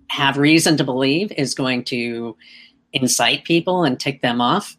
[0.09, 2.37] have reason to believe is going to
[2.93, 4.77] incite people and tick them off,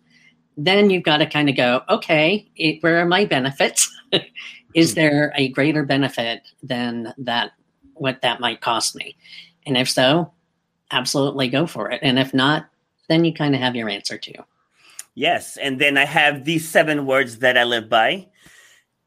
[0.57, 3.91] then you've got to kind of go, okay, it, where are my benefits?
[4.73, 4.95] Is hmm.
[4.95, 7.51] there a greater benefit than that,
[7.93, 9.17] what that might cost me?
[9.65, 10.31] And if so,
[10.91, 11.99] absolutely go for it.
[12.01, 12.67] And if not,
[13.09, 14.33] then you kind of have your answer too.
[15.15, 15.57] Yes.
[15.57, 18.27] And then I have these seven words that I live by.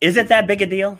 [0.01, 0.99] Is it that big a deal?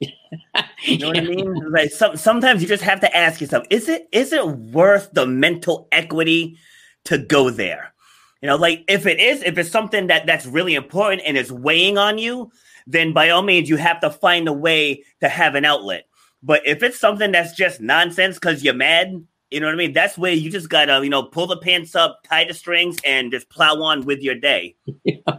[0.00, 1.54] you know what I mean?
[1.72, 5.26] Like some, sometimes you just have to ask yourself, is it is it worth the
[5.26, 6.58] mental equity
[7.04, 7.92] to go there?
[8.40, 11.50] You know, like if it is, if it's something that that's really important and is
[11.50, 12.52] weighing on you,
[12.86, 16.06] then by all means you have to find a way to have an outlet.
[16.42, 19.92] But if it's something that's just nonsense because you're mad, you know what I mean?
[19.92, 23.30] That's where you just gotta, you know, pull the pants up, tie the strings, and
[23.30, 24.74] just plow on with your day.
[25.04, 25.32] yeah.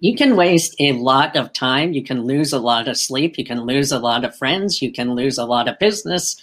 [0.00, 1.92] You can waste a lot of time.
[1.92, 3.38] You can lose a lot of sleep.
[3.38, 4.82] You can lose a lot of friends.
[4.82, 6.36] You can lose a lot of business.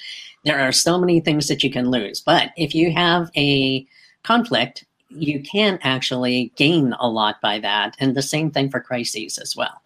[0.43, 2.21] There are so many things that you can lose.
[2.21, 3.85] But if you have a
[4.23, 7.95] conflict, you can actually gain a lot by that.
[7.99, 9.81] And the same thing for crises as well.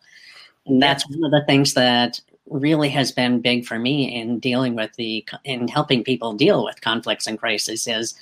[0.65, 4.75] And that's one of the things that really has been big for me in dealing
[4.75, 8.13] with the in helping people deal with conflicts and crises is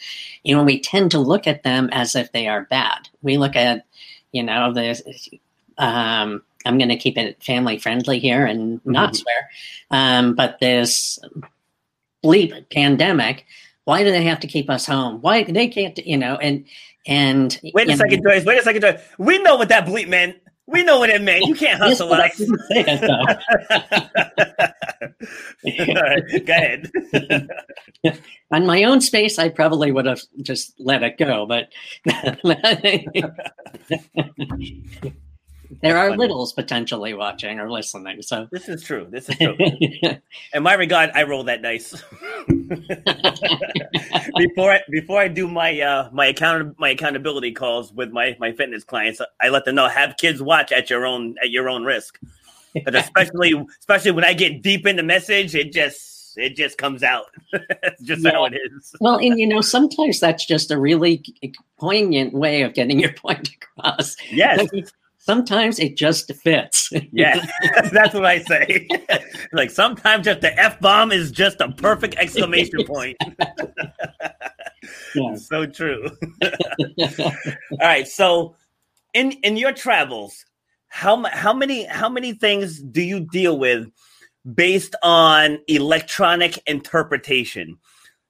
[0.43, 3.55] you know we tend to look at them as if they are bad we look
[3.55, 3.85] at
[4.31, 5.01] you know the
[5.77, 9.23] um, i'm going to keep it family friendly here and not mm-hmm.
[9.23, 9.49] swear
[9.91, 11.19] um, but this
[12.23, 13.45] bleep pandemic
[13.83, 16.65] why do they have to keep us home why they can't you know and
[17.05, 19.01] and wait a second know, Joyce, wait a second Joyce.
[19.17, 21.45] we know what that bleep meant we know what it meant.
[21.45, 22.49] You can't hustle yes, us.
[25.65, 26.91] right, go ahead.
[28.51, 31.67] On my own space, I probably would have just let it go, but
[35.81, 38.21] there are littles potentially watching or listening.
[38.21, 39.07] So this is true.
[39.09, 39.55] This is true.
[40.53, 41.91] In my regard, I roll that dice
[44.37, 48.51] before I, before I do my uh, my account my accountability calls with my my
[48.51, 49.21] fitness clients.
[49.41, 52.19] I let them know have kids watch at your own at your own risk.
[52.85, 57.03] But especially especially when I get deep in the message, it just it just comes
[57.03, 57.27] out.
[58.01, 58.31] just yeah.
[58.31, 58.95] how it is.
[58.99, 61.23] well, and you know, sometimes that's just a really
[61.79, 64.15] poignant way of getting your point across.
[64.31, 64.67] Yes
[65.23, 66.91] sometimes it just fits.
[67.11, 67.45] yeah,
[67.91, 68.87] that's what I say.
[69.53, 73.17] like sometimes just the f bomb is just a perfect exclamation point.
[75.15, 75.35] yeah.
[75.35, 76.09] So true.
[76.43, 78.55] All right, so
[79.13, 80.45] in in your travels,
[80.87, 83.89] how how many how many things do you deal with
[84.53, 87.77] based on electronic interpretation?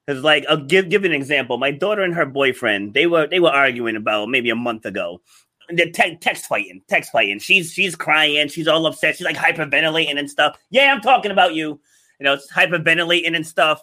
[0.06, 1.58] Because like I'll give give an example.
[1.58, 5.20] My daughter and her boyfriend they were they were arguing about maybe a month ago,
[5.68, 7.38] the te- text fighting, text fighting.
[7.38, 10.58] She's she's crying, she's all upset, she's like hyperventilating and stuff.
[10.70, 11.80] Yeah, I'm talking about you.
[12.20, 13.80] You know, it's hyperventilating and stuff.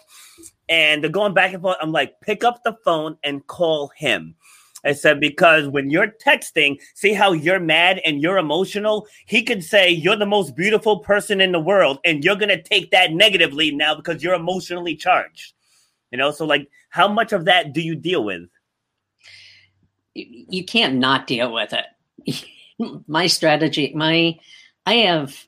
[0.68, 1.76] And they're going back and forth.
[1.80, 4.36] I'm like, pick up the phone and call him.
[4.84, 9.06] I said, because when you're texting, see how you're mad and you're emotional?
[9.26, 11.98] He could say, You're the most beautiful person in the world.
[12.04, 15.52] And you're going to take that negatively now because you're emotionally charged.
[16.10, 18.42] You know, so like, how much of that do you deal with?
[20.14, 22.44] You can't not deal with it.
[23.06, 24.38] my strategy, my
[24.86, 25.46] I have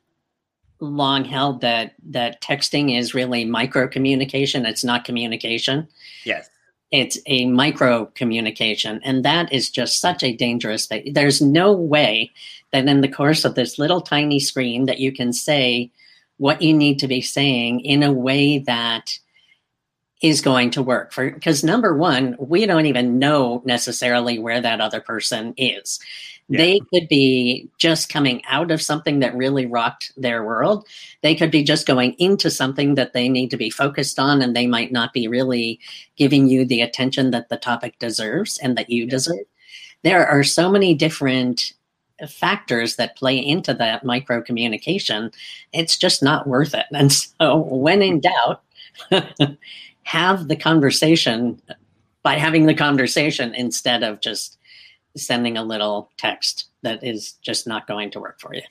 [0.81, 4.66] long held that that texting is really micro communication.
[4.66, 5.88] It's not communication.
[6.24, 6.48] Yes.
[6.90, 9.00] It's a micro communication.
[9.03, 11.12] And that is just such a dangerous thing.
[11.12, 12.31] There's no way
[12.72, 15.90] that in the course of this little tiny screen that you can say
[16.37, 19.18] what you need to be saying in a way that
[20.22, 24.81] is going to work for because number one we don't even know necessarily where that
[24.81, 26.00] other person is.
[26.46, 26.59] Yeah.
[26.59, 30.87] they could be just coming out of something that really rocked their world.
[31.22, 34.55] They could be just going into something that they need to be focused on and
[34.55, 35.81] they might not be really
[36.16, 39.11] giving you the attention that the topic deserves and that you yeah.
[39.11, 39.46] deserve.
[40.03, 41.72] There are so many different
[42.29, 45.31] factors that play into that micro communication
[45.72, 46.87] it's just not worth it.
[46.92, 49.18] And so when in mm-hmm.
[49.18, 49.57] doubt
[50.05, 51.61] have the conversation
[52.23, 54.59] by having the conversation instead of just
[55.17, 58.62] sending a little text that is just not going to work for you.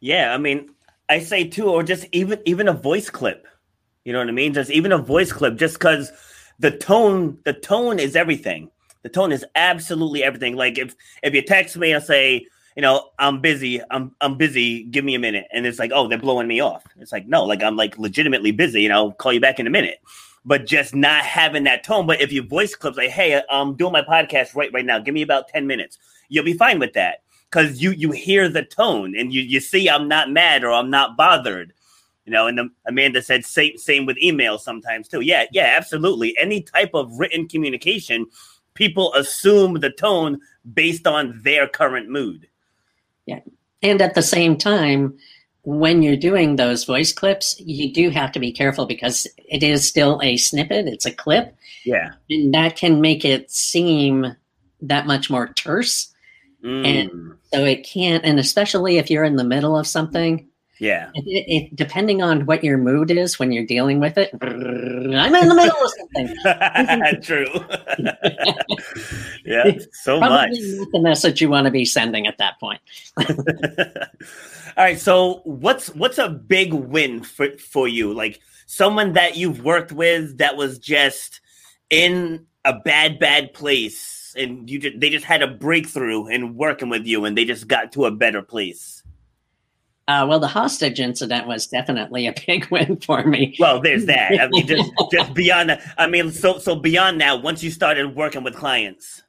[0.00, 0.70] Yeah, I mean,
[1.08, 3.46] I say too, or just even even a voice clip.
[4.04, 4.54] You know what I mean?
[4.54, 6.12] Just even a voice clip, just because
[6.58, 8.70] the tone, the tone is everything.
[9.02, 10.56] The tone is absolutely everything.
[10.56, 12.46] Like if if you text me and say,
[12.76, 16.08] you know, I'm busy, I'm I'm busy, give me a minute, and it's like, oh,
[16.08, 16.84] they're blowing me off.
[16.98, 19.70] It's like, no, like I'm like legitimately busy, you know, call you back in a
[19.70, 19.98] minute
[20.46, 22.06] but just not having that tone.
[22.06, 25.00] But if you voice clips like, "Hey, I'm doing my podcast right right now.
[25.00, 28.62] Give me about ten minutes," you'll be fine with that because you you hear the
[28.62, 31.72] tone and you you see I'm not mad or I'm not bothered.
[32.24, 35.20] You know, and the, Amanda said same same with email sometimes too.
[35.20, 36.36] Yeah, yeah, absolutely.
[36.38, 38.26] Any type of written communication,
[38.74, 40.40] people assume the tone
[40.74, 42.48] based on their current mood.
[43.26, 43.40] Yeah,
[43.82, 45.16] and at the same time,
[45.66, 49.86] when you're doing those voice clips, you do have to be careful because it is
[49.86, 51.56] still a snippet, it's a clip.
[51.84, 52.12] Yeah.
[52.30, 54.36] And that can make it seem
[54.82, 56.14] that much more terse.
[56.64, 56.86] Mm.
[56.86, 60.48] And so it can't, and especially if you're in the middle of something.
[60.78, 61.10] Yeah.
[61.14, 65.48] It, it, depending on what your mood is when you're dealing with it, I'm in
[65.48, 67.20] the middle of something.
[67.22, 67.46] True.
[69.44, 69.78] yeah.
[69.92, 70.78] So Probably much.
[70.78, 72.80] Not the message you want to be sending at that point.
[74.76, 78.12] All right, so what's what's a big win for for you?
[78.12, 81.40] Like someone that you've worked with that was just
[81.88, 86.90] in a bad bad place and you just, they just had a breakthrough in working
[86.90, 88.95] with you and they just got to a better place.
[90.08, 93.56] Uh, well, the hostage incident was definitely a big win for me.
[93.58, 94.40] Well, there's that.
[94.40, 95.82] I mean, just just beyond that.
[95.98, 99.22] I mean, so so beyond that, once you started working with clients.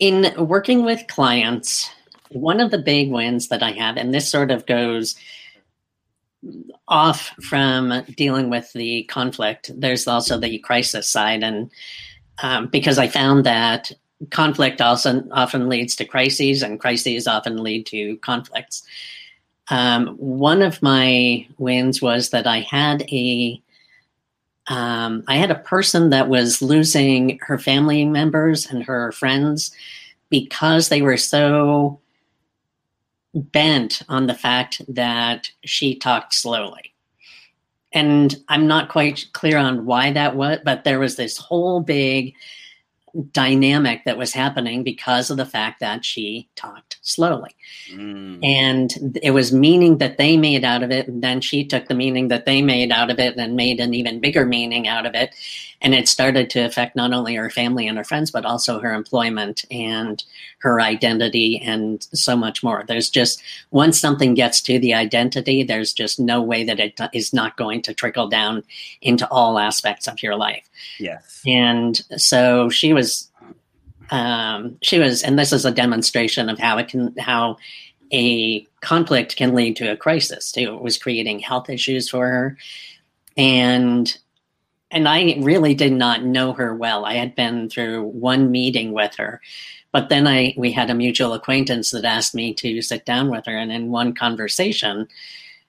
[0.00, 1.88] in working with clients,
[2.30, 5.14] one of the big wins that I have, and this sort of goes
[6.88, 11.44] off from dealing with the conflict, there's also the crisis side.
[11.44, 11.70] And
[12.42, 13.92] um, because I found that
[14.30, 18.82] conflict also often leads to crises, and crises often lead to conflicts.
[19.68, 23.60] Um, one of my wins was that I had a
[24.68, 29.72] um, I had a person that was losing her family members and her friends
[30.30, 32.00] because they were so
[33.34, 36.94] bent on the fact that she talked slowly.
[37.92, 42.34] And I'm not quite clear on why that was, but there was this whole big
[43.32, 47.54] dynamic that was happening because of the fact that she talked slowly.
[47.92, 48.44] Mm.
[48.44, 51.08] And it was meaning that they made out of it.
[51.08, 53.92] And then she took the meaning that they made out of it and made an
[53.92, 55.34] even bigger meaning out of it.
[55.82, 58.94] And it started to affect not only her family and her friends, but also her
[58.94, 60.22] employment and
[60.58, 62.84] her identity and so much more.
[62.86, 63.42] There's just,
[63.72, 67.82] once something gets to the identity, there's just no way that it is not going
[67.82, 68.62] to trickle down
[69.00, 70.68] into all aspects of your life.
[70.98, 71.42] Yes.
[71.46, 73.30] And so she was,
[74.10, 77.56] um, she was, and this is a demonstration of how it can, how
[78.12, 80.74] a conflict can lead to a crisis too.
[80.74, 82.58] It was creating health issues for her.
[83.36, 84.16] And
[84.90, 87.06] and I really did not know her well.
[87.06, 89.40] I had been through one meeting with her,
[89.90, 93.46] but then I we had a mutual acquaintance that asked me to sit down with
[93.46, 95.08] her, and in one conversation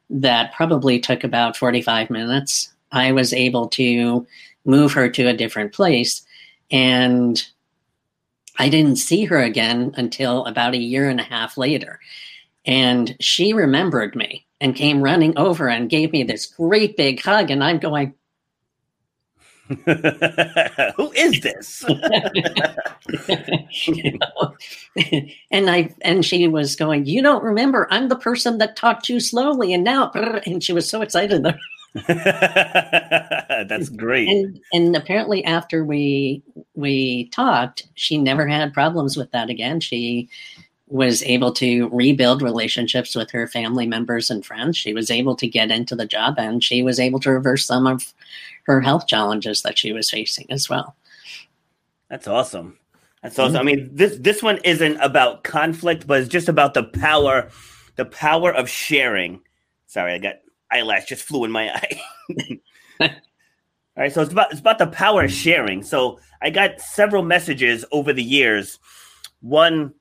[0.09, 4.28] that probably took about forty five minutes, I was able to
[4.66, 6.26] move her to a different place,
[6.72, 7.43] and
[8.59, 11.99] I didn't see her again until about a year and a half later.
[12.66, 17.51] And she remembered me and came running over and gave me this great big hug.
[17.51, 18.14] And I'm going,
[19.86, 21.84] Who is this?
[23.88, 24.55] you know?
[25.51, 29.20] and I and she was going, You don't remember, I'm the person that talked too
[29.20, 30.11] slowly and now
[30.45, 31.45] and she was so excited.
[32.08, 34.28] That's great.
[34.28, 36.41] And and apparently after we
[36.74, 39.80] we talked, she never had problems with that again.
[39.80, 40.30] She
[40.88, 44.78] was able to rebuild relationships with her family members and friends.
[44.78, 47.88] She was able to get into the job and she was able to reverse some
[47.88, 48.14] of
[48.64, 50.96] her health challenges that she was facing as well.
[52.10, 52.78] That's awesome.
[53.24, 53.56] That's awesome.
[53.56, 53.66] I mm-hmm.
[53.66, 57.50] mean, this this one isn't about conflict, but it's just about the power,
[57.96, 59.41] the power of sharing.
[59.88, 60.36] Sorry, I got
[60.74, 62.59] eyelash just flew in my eye.
[63.95, 65.84] All right, so it's about it's about the power of sharing.
[65.84, 68.80] So I got several messages over the years.
[69.41, 69.93] One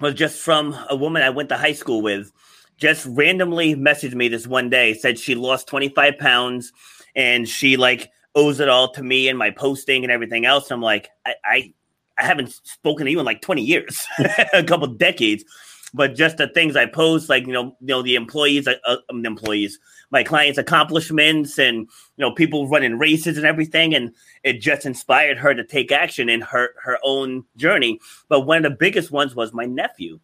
[0.00, 2.32] was just from a woman I went to high school with.
[2.76, 6.72] Just randomly messaged me this one day, said she lost 25 pounds
[7.14, 10.70] and she like owes it all to me and my posting and everything else.
[10.70, 11.74] I'm like, I, I,
[12.18, 14.06] I haven't spoken to you in like 20 years,
[14.54, 15.44] a couple decades,
[15.92, 18.96] but just the things I post, like you know, you know, the employees, uh, uh
[19.10, 19.78] um, employees,
[20.10, 21.88] my clients' accomplishments, and you
[22.18, 26.40] know, people running races and everything, and it just inspired her to take action in
[26.40, 28.00] her her own journey.
[28.28, 30.20] But one of the biggest ones was my nephew.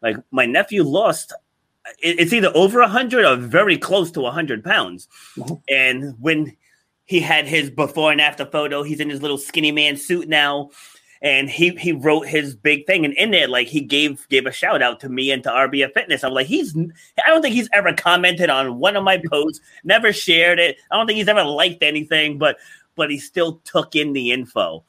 [0.00, 1.32] Like my nephew lost
[2.00, 5.08] it's either over 100 or very close to 100 pounds.
[5.36, 5.54] Mm-hmm.
[5.68, 6.56] And when
[7.04, 10.70] he had his before and after photo, he's in his little skinny man suit now.
[11.20, 14.52] And he he wrote his big thing, and in there, like he gave gave a
[14.52, 16.22] shout out to me and to RBF Fitness.
[16.22, 20.12] I'm like, he's I don't think he's ever commented on one of my posts, never
[20.12, 20.76] shared it.
[20.90, 22.56] I don't think he's ever liked anything, but
[22.94, 24.84] but he still took in the info.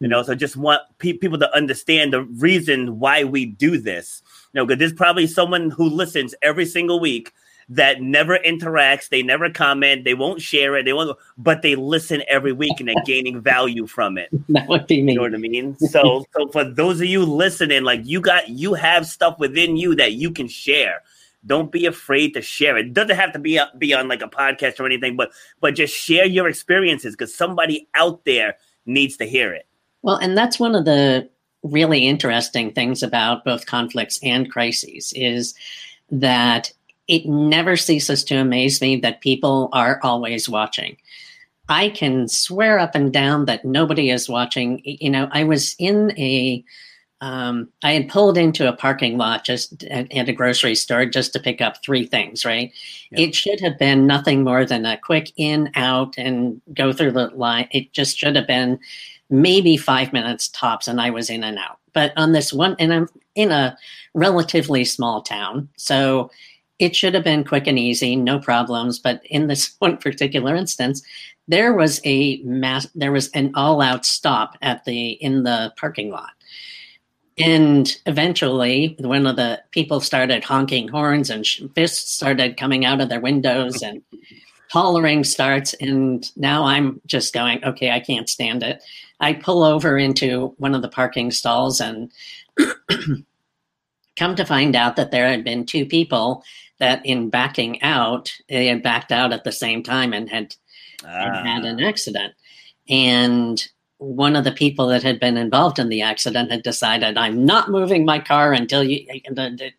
[0.00, 4.22] You know, so just want pe- people to understand the reason why we do this
[4.52, 7.32] You know, because there's probably someone who listens every single week
[7.68, 12.22] that never interacts, they never comment, they won't share it, they won't, but they listen
[12.28, 14.28] every week and they're gaining value from it.
[14.50, 15.12] That would be me.
[15.12, 15.76] You know what I mean?
[15.78, 19.94] So, so for those of you listening, like you got, you have stuff within you
[19.96, 21.02] that you can share.
[21.46, 22.86] Don't be afraid to share it.
[22.86, 25.74] it doesn't have to be a, be on like a podcast or anything, but but
[25.74, 28.56] just share your experiences because somebody out there
[28.86, 29.66] needs to hear it.
[30.00, 31.28] Well, and that's one of the
[31.62, 35.54] really interesting things about both conflicts and crises is
[36.10, 36.72] that
[37.08, 40.96] it never ceases to amaze me that people are always watching.
[41.68, 44.82] I can swear up and down that nobody is watching.
[44.84, 46.62] You know, I was in a,
[47.20, 51.32] um, I had pulled into a parking lot just at, at, a grocery store just
[51.32, 52.70] to pick up three things, right?
[53.10, 53.20] Yeah.
[53.20, 57.28] It should have been nothing more than a quick in, out, and go through the
[57.28, 57.68] line.
[57.70, 58.78] It just should have been
[59.30, 61.78] maybe five minutes tops, and I was in and out.
[61.94, 63.78] But on this one, and I'm in a
[64.12, 66.30] relatively small town, so
[66.78, 68.98] it should have been quick and easy, no problems.
[68.98, 71.02] But in this one particular instance,
[71.48, 76.30] there was a mass, there was an all-out stop at the in the parking lot,
[77.36, 83.08] And eventually, one of the people started honking horns and fists started coming out of
[83.08, 84.02] their windows and
[84.70, 85.74] hollering starts.
[85.74, 88.82] And now I'm just going, okay, I can't stand it.
[89.20, 92.10] I pull over into one of the parking stalls and
[94.16, 96.44] come to find out that there had been two people
[96.78, 100.54] that, in backing out, they had backed out at the same time and had,
[101.04, 101.42] ah.
[101.44, 102.34] had an accident.
[102.88, 103.66] And
[103.98, 107.70] one of the people that had been involved in the accident had decided, I'm not
[107.70, 109.06] moving my car until you.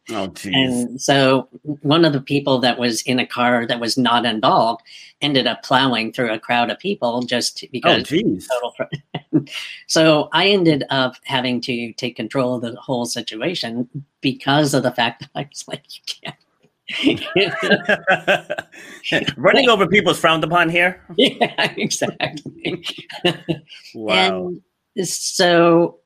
[0.09, 1.47] Oh, and so
[1.81, 4.81] one of the people that was in a car that was not involved
[5.21, 8.01] ended up plowing through a crowd of people just because.
[8.01, 8.05] Oh,
[8.51, 8.75] total,
[9.87, 13.89] so I ended up having to take control of the whole situation
[14.21, 16.35] because of the fact that I was like, you can't
[19.37, 21.01] Running over people is frowned upon here.
[21.17, 22.85] Yeah, exactly.
[23.95, 24.53] wow.
[24.95, 25.99] And so,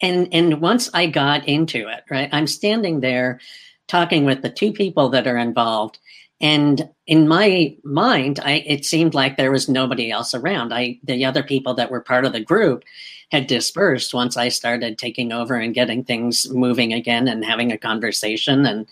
[0.00, 3.40] and and once I got into it, right, I'm standing there
[3.88, 5.98] talking with the two people that are involved,
[6.40, 10.74] and in my mind, I it seemed like there was nobody else around.
[10.74, 12.84] I the other people that were part of the group
[13.32, 17.78] had dispersed once I started taking over and getting things moving again and having a
[17.78, 18.86] conversation and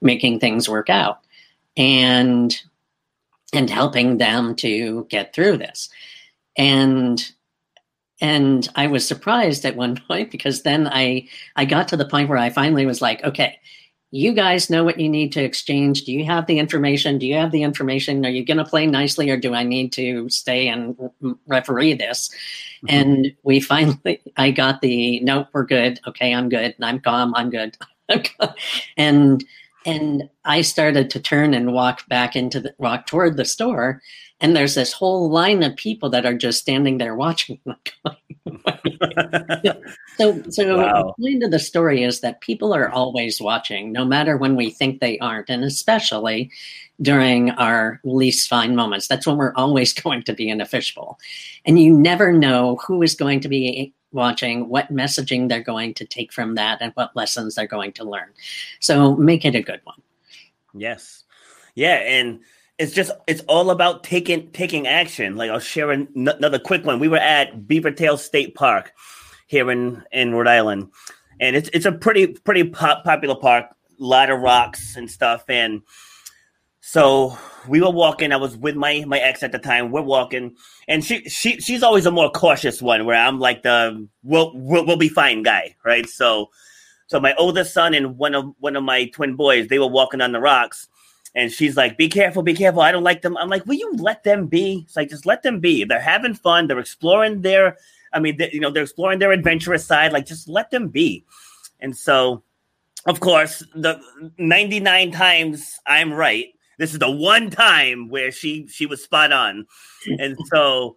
[0.00, 1.20] making things work out
[1.76, 2.54] and
[3.52, 5.88] and helping them to get through this.
[6.56, 7.22] And
[8.22, 12.30] and I was surprised at one point because then I I got to the point
[12.30, 13.58] where I finally was like, okay,
[14.10, 16.04] you guys know what you need to exchange.
[16.04, 17.18] Do you have the information?
[17.18, 18.24] Do you have the information?
[18.24, 20.96] Are you going to play nicely or do I need to stay and
[21.46, 22.30] referee this?
[22.86, 22.96] Mm-hmm.
[22.96, 26.00] And we finally, I got the nope, we're good.
[26.06, 26.74] Okay, I'm good.
[26.80, 27.34] I'm calm.
[27.34, 27.76] I'm good.
[28.96, 29.44] and
[29.84, 34.02] and I started to turn and walk back into the walk toward the store,
[34.40, 37.58] and there's this whole line of people that are just standing there watching.
[40.18, 41.02] so, so wow.
[41.02, 44.70] the point of the story is that people are always watching, no matter when we
[44.70, 46.50] think they aren't, and especially
[47.00, 49.08] during our least fine moments.
[49.08, 51.18] That's when we're always going to be in a fishbowl,
[51.64, 56.04] and you never know who is going to be watching, what messaging they're going to
[56.04, 58.28] take from that, and what lessons they're going to learn.
[58.80, 60.02] So, make it a good one.
[60.74, 61.24] Yes,
[61.74, 62.40] yeah, and
[62.78, 65.36] it's just it's all about taking taking action.
[65.36, 67.00] Like I'll share an, another quick one.
[67.00, 68.92] We were at Beavertail State Park
[69.46, 70.90] here in in Rhode Island,
[71.40, 73.66] and it's it's a pretty pretty pop, popular park.
[73.98, 75.80] A lot of rocks and stuff, and
[76.80, 78.30] so we were walking.
[78.30, 79.90] I was with my my ex at the time.
[79.90, 80.56] We're walking,
[80.86, 84.84] and she she she's always a more cautious one, where I'm like the we'll we'll,
[84.84, 86.06] we'll be fine guy, right?
[86.06, 86.50] So
[87.06, 90.20] so my oldest son and one of one of my twin boys, they were walking
[90.20, 90.88] on the rocks
[91.36, 92.80] and she's like, "Be careful, be careful.
[92.80, 95.42] I don't like them." I'm like, "Will you let them be?" It's like, just let
[95.42, 95.84] them be.
[95.84, 96.66] They're having fun.
[96.66, 97.76] They're exploring their,
[98.12, 100.12] I mean, they, you know, they're exploring their adventurous side.
[100.12, 101.24] Like, just let them be.
[101.78, 102.42] And so,
[103.06, 104.00] of course, the
[104.38, 106.46] 99 times I'm right.
[106.78, 109.66] This is the one time where she she was spot on,
[110.18, 110.96] and so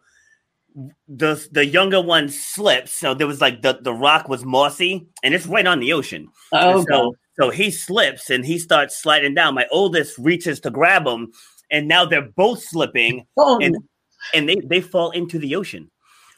[1.07, 2.93] the the younger one slips.
[2.93, 6.29] So there was like the the rock was mossy, and it's right on the ocean.
[6.53, 9.55] Oh, so so he slips and he starts sliding down.
[9.55, 11.31] My oldest reaches to grab him,
[11.71, 13.59] and now they're both slipping, oh.
[13.61, 13.77] and
[14.33, 15.89] and they they fall into the ocean.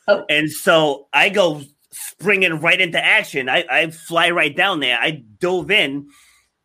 [0.08, 0.24] Oh.
[0.30, 3.50] And so I go springing right into action.
[3.50, 4.98] I, I fly right down there.
[5.00, 6.08] I dove in.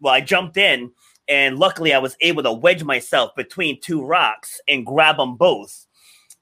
[0.01, 0.93] Well, I jumped in,
[1.29, 5.87] and luckily I was able to wedge myself between two rocks and grab them both.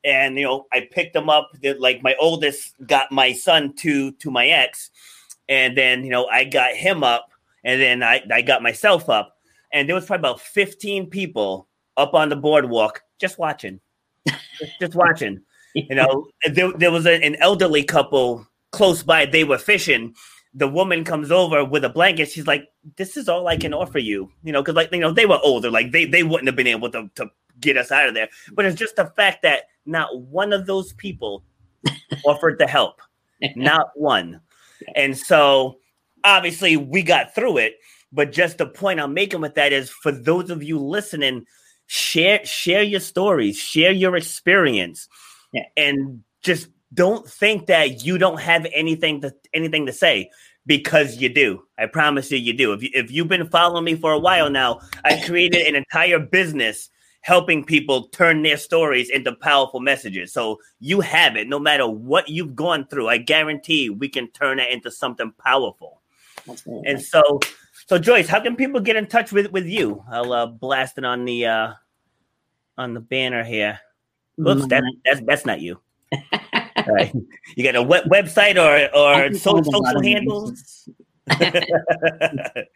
[0.02, 1.50] And you know, I picked them up.
[1.78, 4.90] Like my oldest got my son to to my ex,
[5.48, 7.28] and then you know I got him up
[7.64, 9.36] and then I, I got myself up,
[9.72, 13.80] and there was probably about 15 people up on the boardwalk just watching,
[14.26, 14.40] just,
[14.80, 15.40] just, watching.
[15.74, 19.26] You know, there, there was a, an elderly couple close by.
[19.26, 20.14] They were fishing.
[20.54, 22.30] The woman comes over with a blanket.
[22.30, 25.12] She's like, "This is all I can offer you." You know, because like you know
[25.12, 25.70] they were older.
[25.70, 28.28] Like they they wouldn't have been able to to get us out of there.
[28.52, 31.44] But it's just the fact that not one of those people
[32.24, 33.00] offered to help.
[33.56, 34.40] Not one.
[34.96, 35.78] And so
[36.24, 37.74] obviously we got through it.
[38.12, 41.46] But just the point I'm making with that is for those of you listening,
[41.86, 45.08] share share your stories, share your experience,
[45.52, 45.64] yeah.
[45.76, 50.30] and just don't think that you don't have anything to anything to say
[50.64, 51.64] because you do.
[51.76, 52.72] I promise you, you do.
[52.72, 56.20] If you, if you've been following me for a while now, I created an entire
[56.20, 60.32] business helping people turn their stories into powerful messages.
[60.32, 61.48] So you have it.
[61.48, 66.02] No matter what you've gone through, I guarantee we can turn it into something powerful.
[66.86, 67.40] And so,
[67.86, 70.02] so Joyce, how can people get in touch with with you?
[70.10, 71.72] I'll uh, blast it on the uh,
[72.76, 73.78] on the banner here.
[74.40, 75.80] Oops, that, that's that's not you.
[76.86, 77.12] right.
[77.56, 80.88] You got a web- website or or so, social handles?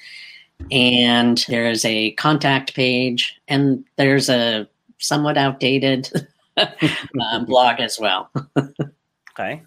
[0.71, 6.11] And there is a contact page, and there's a somewhat outdated
[6.57, 8.31] uh, blog as well.
[9.33, 9.63] okay.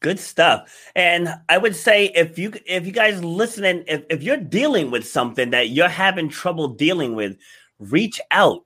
[0.00, 0.90] Good stuff.
[0.94, 5.06] And I would say if you if you guys listening, if, if you're dealing with
[5.06, 7.36] something that you're having trouble dealing with,
[7.78, 8.64] reach out.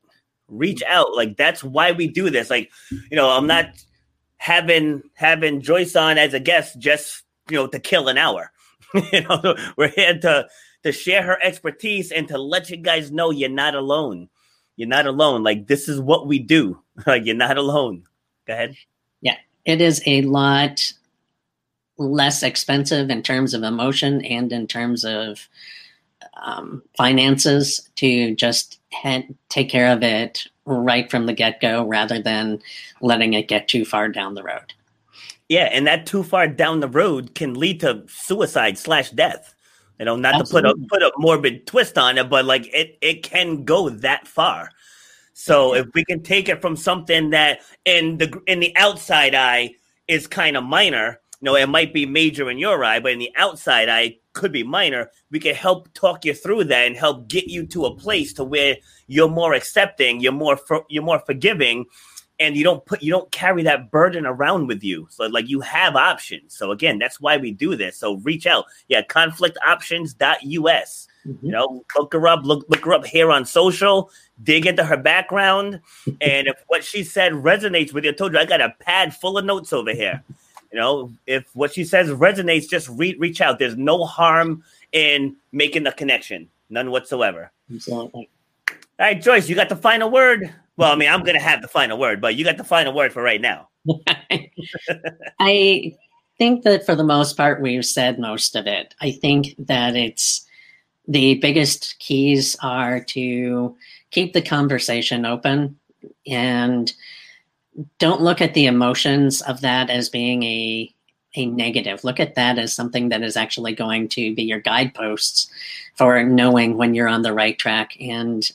[0.49, 1.15] Reach out.
[1.15, 2.51] Like that's why we do this.
[2.51, 3.67] Like, you know, I'm not
[4.39, 8.51] having having Joyce on as a guest just you know to kill an hour.
[9.13, 10.49] you know, we're here to
[10.83, 14.29] to share her expertise and to let you guys know you're not alone.
[14.77, 15.43] You're not alone.
[15.43, 16.81] Like this is what we do.
[17.07, 18.05] like you're not alone.
[18.47, 18.77] Go ahead.
[19.21, 20.93] Yeah, it is a lot
[21.99, 25.49] less expensive in terms of emotion and in terms of
[26.43, 32.21] um, finances to just head, take care of it right from the get go rather
[32.21, 32.61] than
[33.01, 34.73] letting it get too far down the road.
[35.49, 39.55] Yeah, and that too far down the road can lead to suicide slash death.
[40.01, 40.71] You know, not Absolutely.
[40.71, 43.91] to put a put a morbid twist on it, but like it it can go
[43.91, 44.71] that far.
[45.35, 49.75] So if we can take it from something that in the in the outside eye
[50.09, 53.19] is kind of minor, you know, it might be major in your eye, but in
[53.19, 55.11] the outside eye could be minor.
[55.31, 58.45] We can help talk you through that and help get you to a place to
[58.45, 61.85] where you're more accepting, you're more for, you're more forgiving,
[62.41, 65.07] and you don't put you don't carry that burden around with you.
[65.11, 66.57] So like you have options.
[66.57, 67.99] So again, that's why we do this.
[67.99, 68.65] So reach out.
[68.89, 71.07] Yeah, conflictoptions.us.
[71.27, 71.47] Mm-hmm.
[71.47, 74.11] You know, look her up, look look her up here on social,
[74.43, 75.81] dig into her background,
[76.21, 79.15] and if what she said resonates with you, I told you I got a pad
[79.15, 80.25] full of notes over here.
[80.73, 83.59] You know, if what she says resonates, just re- reach out.
[83.59, 87.53] There's no harm in making the connection, none whatsoever.
[87.71, 88.31] Exactly.
[88.71, 90.53] All right, Joyce, you got the final word.
[90.81, 93.13] Well, I mean, I'm to have the final word, but you got the final word
[93.13, 93.69] for right now.
[95.39, 95.95] I
[96.39, 98.95] think that for the most part, we've said most of it.
[99.03, 100.47] I think that it's
[101.07, 103.77] the biggest keys are to
[104.11, 105.79] keep the conversation open
[106.27, 106.95] and
[107.99, 110.91] don't look at the emotions of that as being a
[111.37, 112.05] a negative.
[112.05, 115.49] Look at that as something that is actually going to be your guideposts
[115.95, 117.97] for knowing when you're on the right track.
[118.01, 118.51] And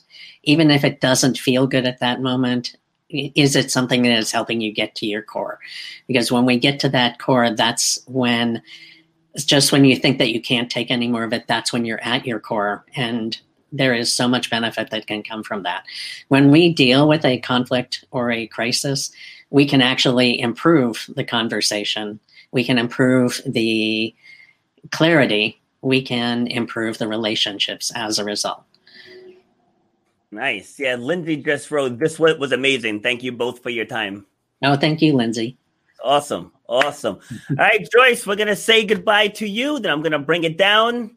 [0.46, 2.76] even if it doesn't feel good at that moment,
[3.10, 5.58] is it something that is helping you get to your core?
[6.06, 8.62] Because when we get to that core, that's when
[9.36, 12.02] just when you think that you can't take any more of it, that's when you're
[12.02, 12.84] at your core.
[12.94, 13.38] And
[13.70, 15.84] there is so much benefit that can come from that.
[16.28, 19.10] When we deal with a conflict or a crisis,
[19.50, 22.18] we can actually improve the conversation.
[22.52, 24.14] We can improve the
[24.90, 25.60] clarity.
[25.82, 28.62] We can improve the relationships as a result.
[30.30, 30.78] Nice.
[30.78, 33.00] Yeah, Lindsay just wrote this was amazing.
[33.00, 34.26] Thank you both for your time.
[34.62, 35.58] Oh, thank you, Lindsay.
[36.02, 36.52] Awesome.
[36.68, 37.20] Awesome.
[37.50, 39.78] All right, Joyce, we're going to say goodbye to you.
[39.78, 41.16] Then I'm going to bring it down.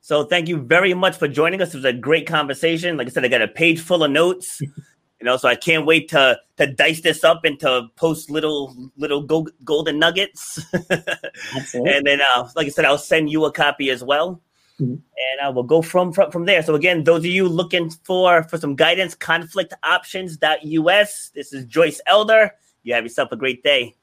[0.00, 1.74] So thank you very much for joining us.
[1.74, 2.96] It was a great conversation.
[2.96, 4.62] Like I said, I got a page full of notes.
[5.18, 8.76] You know, so I can't wait to to dice this up and to post little
[8.98, 10.62] little go, golden nuggets.
[10.90, 14.42] and then, uh, like I said, I'll send you a copy as well.
[14.78, 15.02] And
[15.42, 16.62] I will go from, from from there.
[16.62, 21.30] So again, those of you looking for for some guidance, conflictoptions.us.
[21.34, 22.52] This is Joyce Elder.
[22.82, 23.94] You have yourself a great day.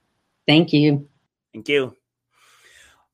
[0.47, 1.07] Thank you.
[1.53, 1.95] Thank you.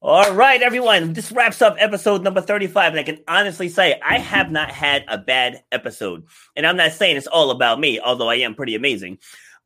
[0.01, 1.11] All right, everyone.
[1.11, 2.93] This wraps up episode number 35.
[2.93, 6.23] And I can honestly say I have not had a bad episode.
[6.55, 9.17] And I'm not saying it's all about me, although I am pretty amazing.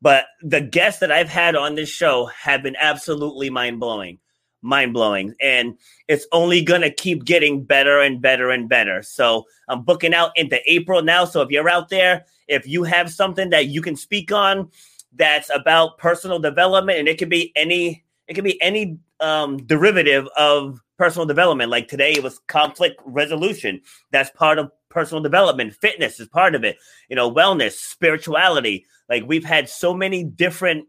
[0.02, 4.18] But the guests that I've had on this show have been absolutely mind blowing.
[4.64, 5.34] Mind blowing.
[5.42, 5.76] And
[6.08, 9.02] it's only going to keep getting better and better and better.
[9.02, 11.26] So I'm booking out into April now.
[11.26, 14.70] So if you're out there, if you have something that you can speak on
[15.16, 20.26] that's about personal development, and it could be any it can be any um, derivative
[20.36, 21.70] of personal development.
[21.70, 23.82] Like today, it was conflict resolution.
[24.12, 25.74] That's part of personal development.
[25.74, 26.78] Fitness is part of it.
[27.08, 28.86] You know, wellness, spirituality.
[29.08, 30.86] Like we've had so many different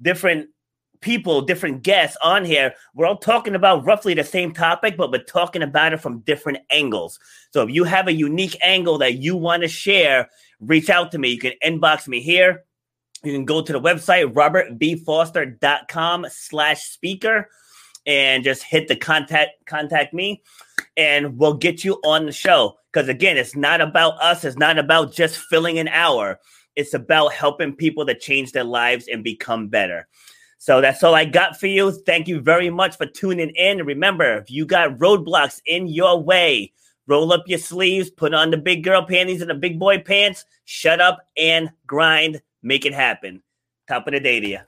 [0.00, 0.48] different
[1.00, 2.74] people, different guests on here.
[2.94, 6.58] We're all talking about roughly the same topic, but we're talking about it from different
[6.70, 7.18] angles.
[7.52, 10.28] So if you have a unique angle that you want to share,
[10.60, 11.30] reach out to me.
[11.30, 12.64] You can inbox me here.
[13.22, 17.48] You can go to the website, robertbfoster.com slash speaker
[18.06, 20.42] and just hit the contact contact me
[20.96, 22.76] and we'll get you on the show.
[22.92, 26.40] Because again, it's not about us, it's not about just filling an hour.
[26.76, 30.08] It's about helping people to change their lives and become better.
[30.60, 31.90] So that's all I got for you.
[31.90, 33.82] Thank you very much for tuning in.
[33.86, 36.74] Remember, if you got roadblocks in your way,
[37.06, 40.44] roll up your sleeves, put on the big girl panties and the big boy pants,
[40.66, 43.42] shut up and grind, make it happen.
[43.88, 44.58] Top of the day to you.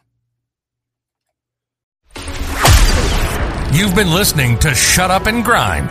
[3.70, 5.90] You've been listening to Shut Up and Grind.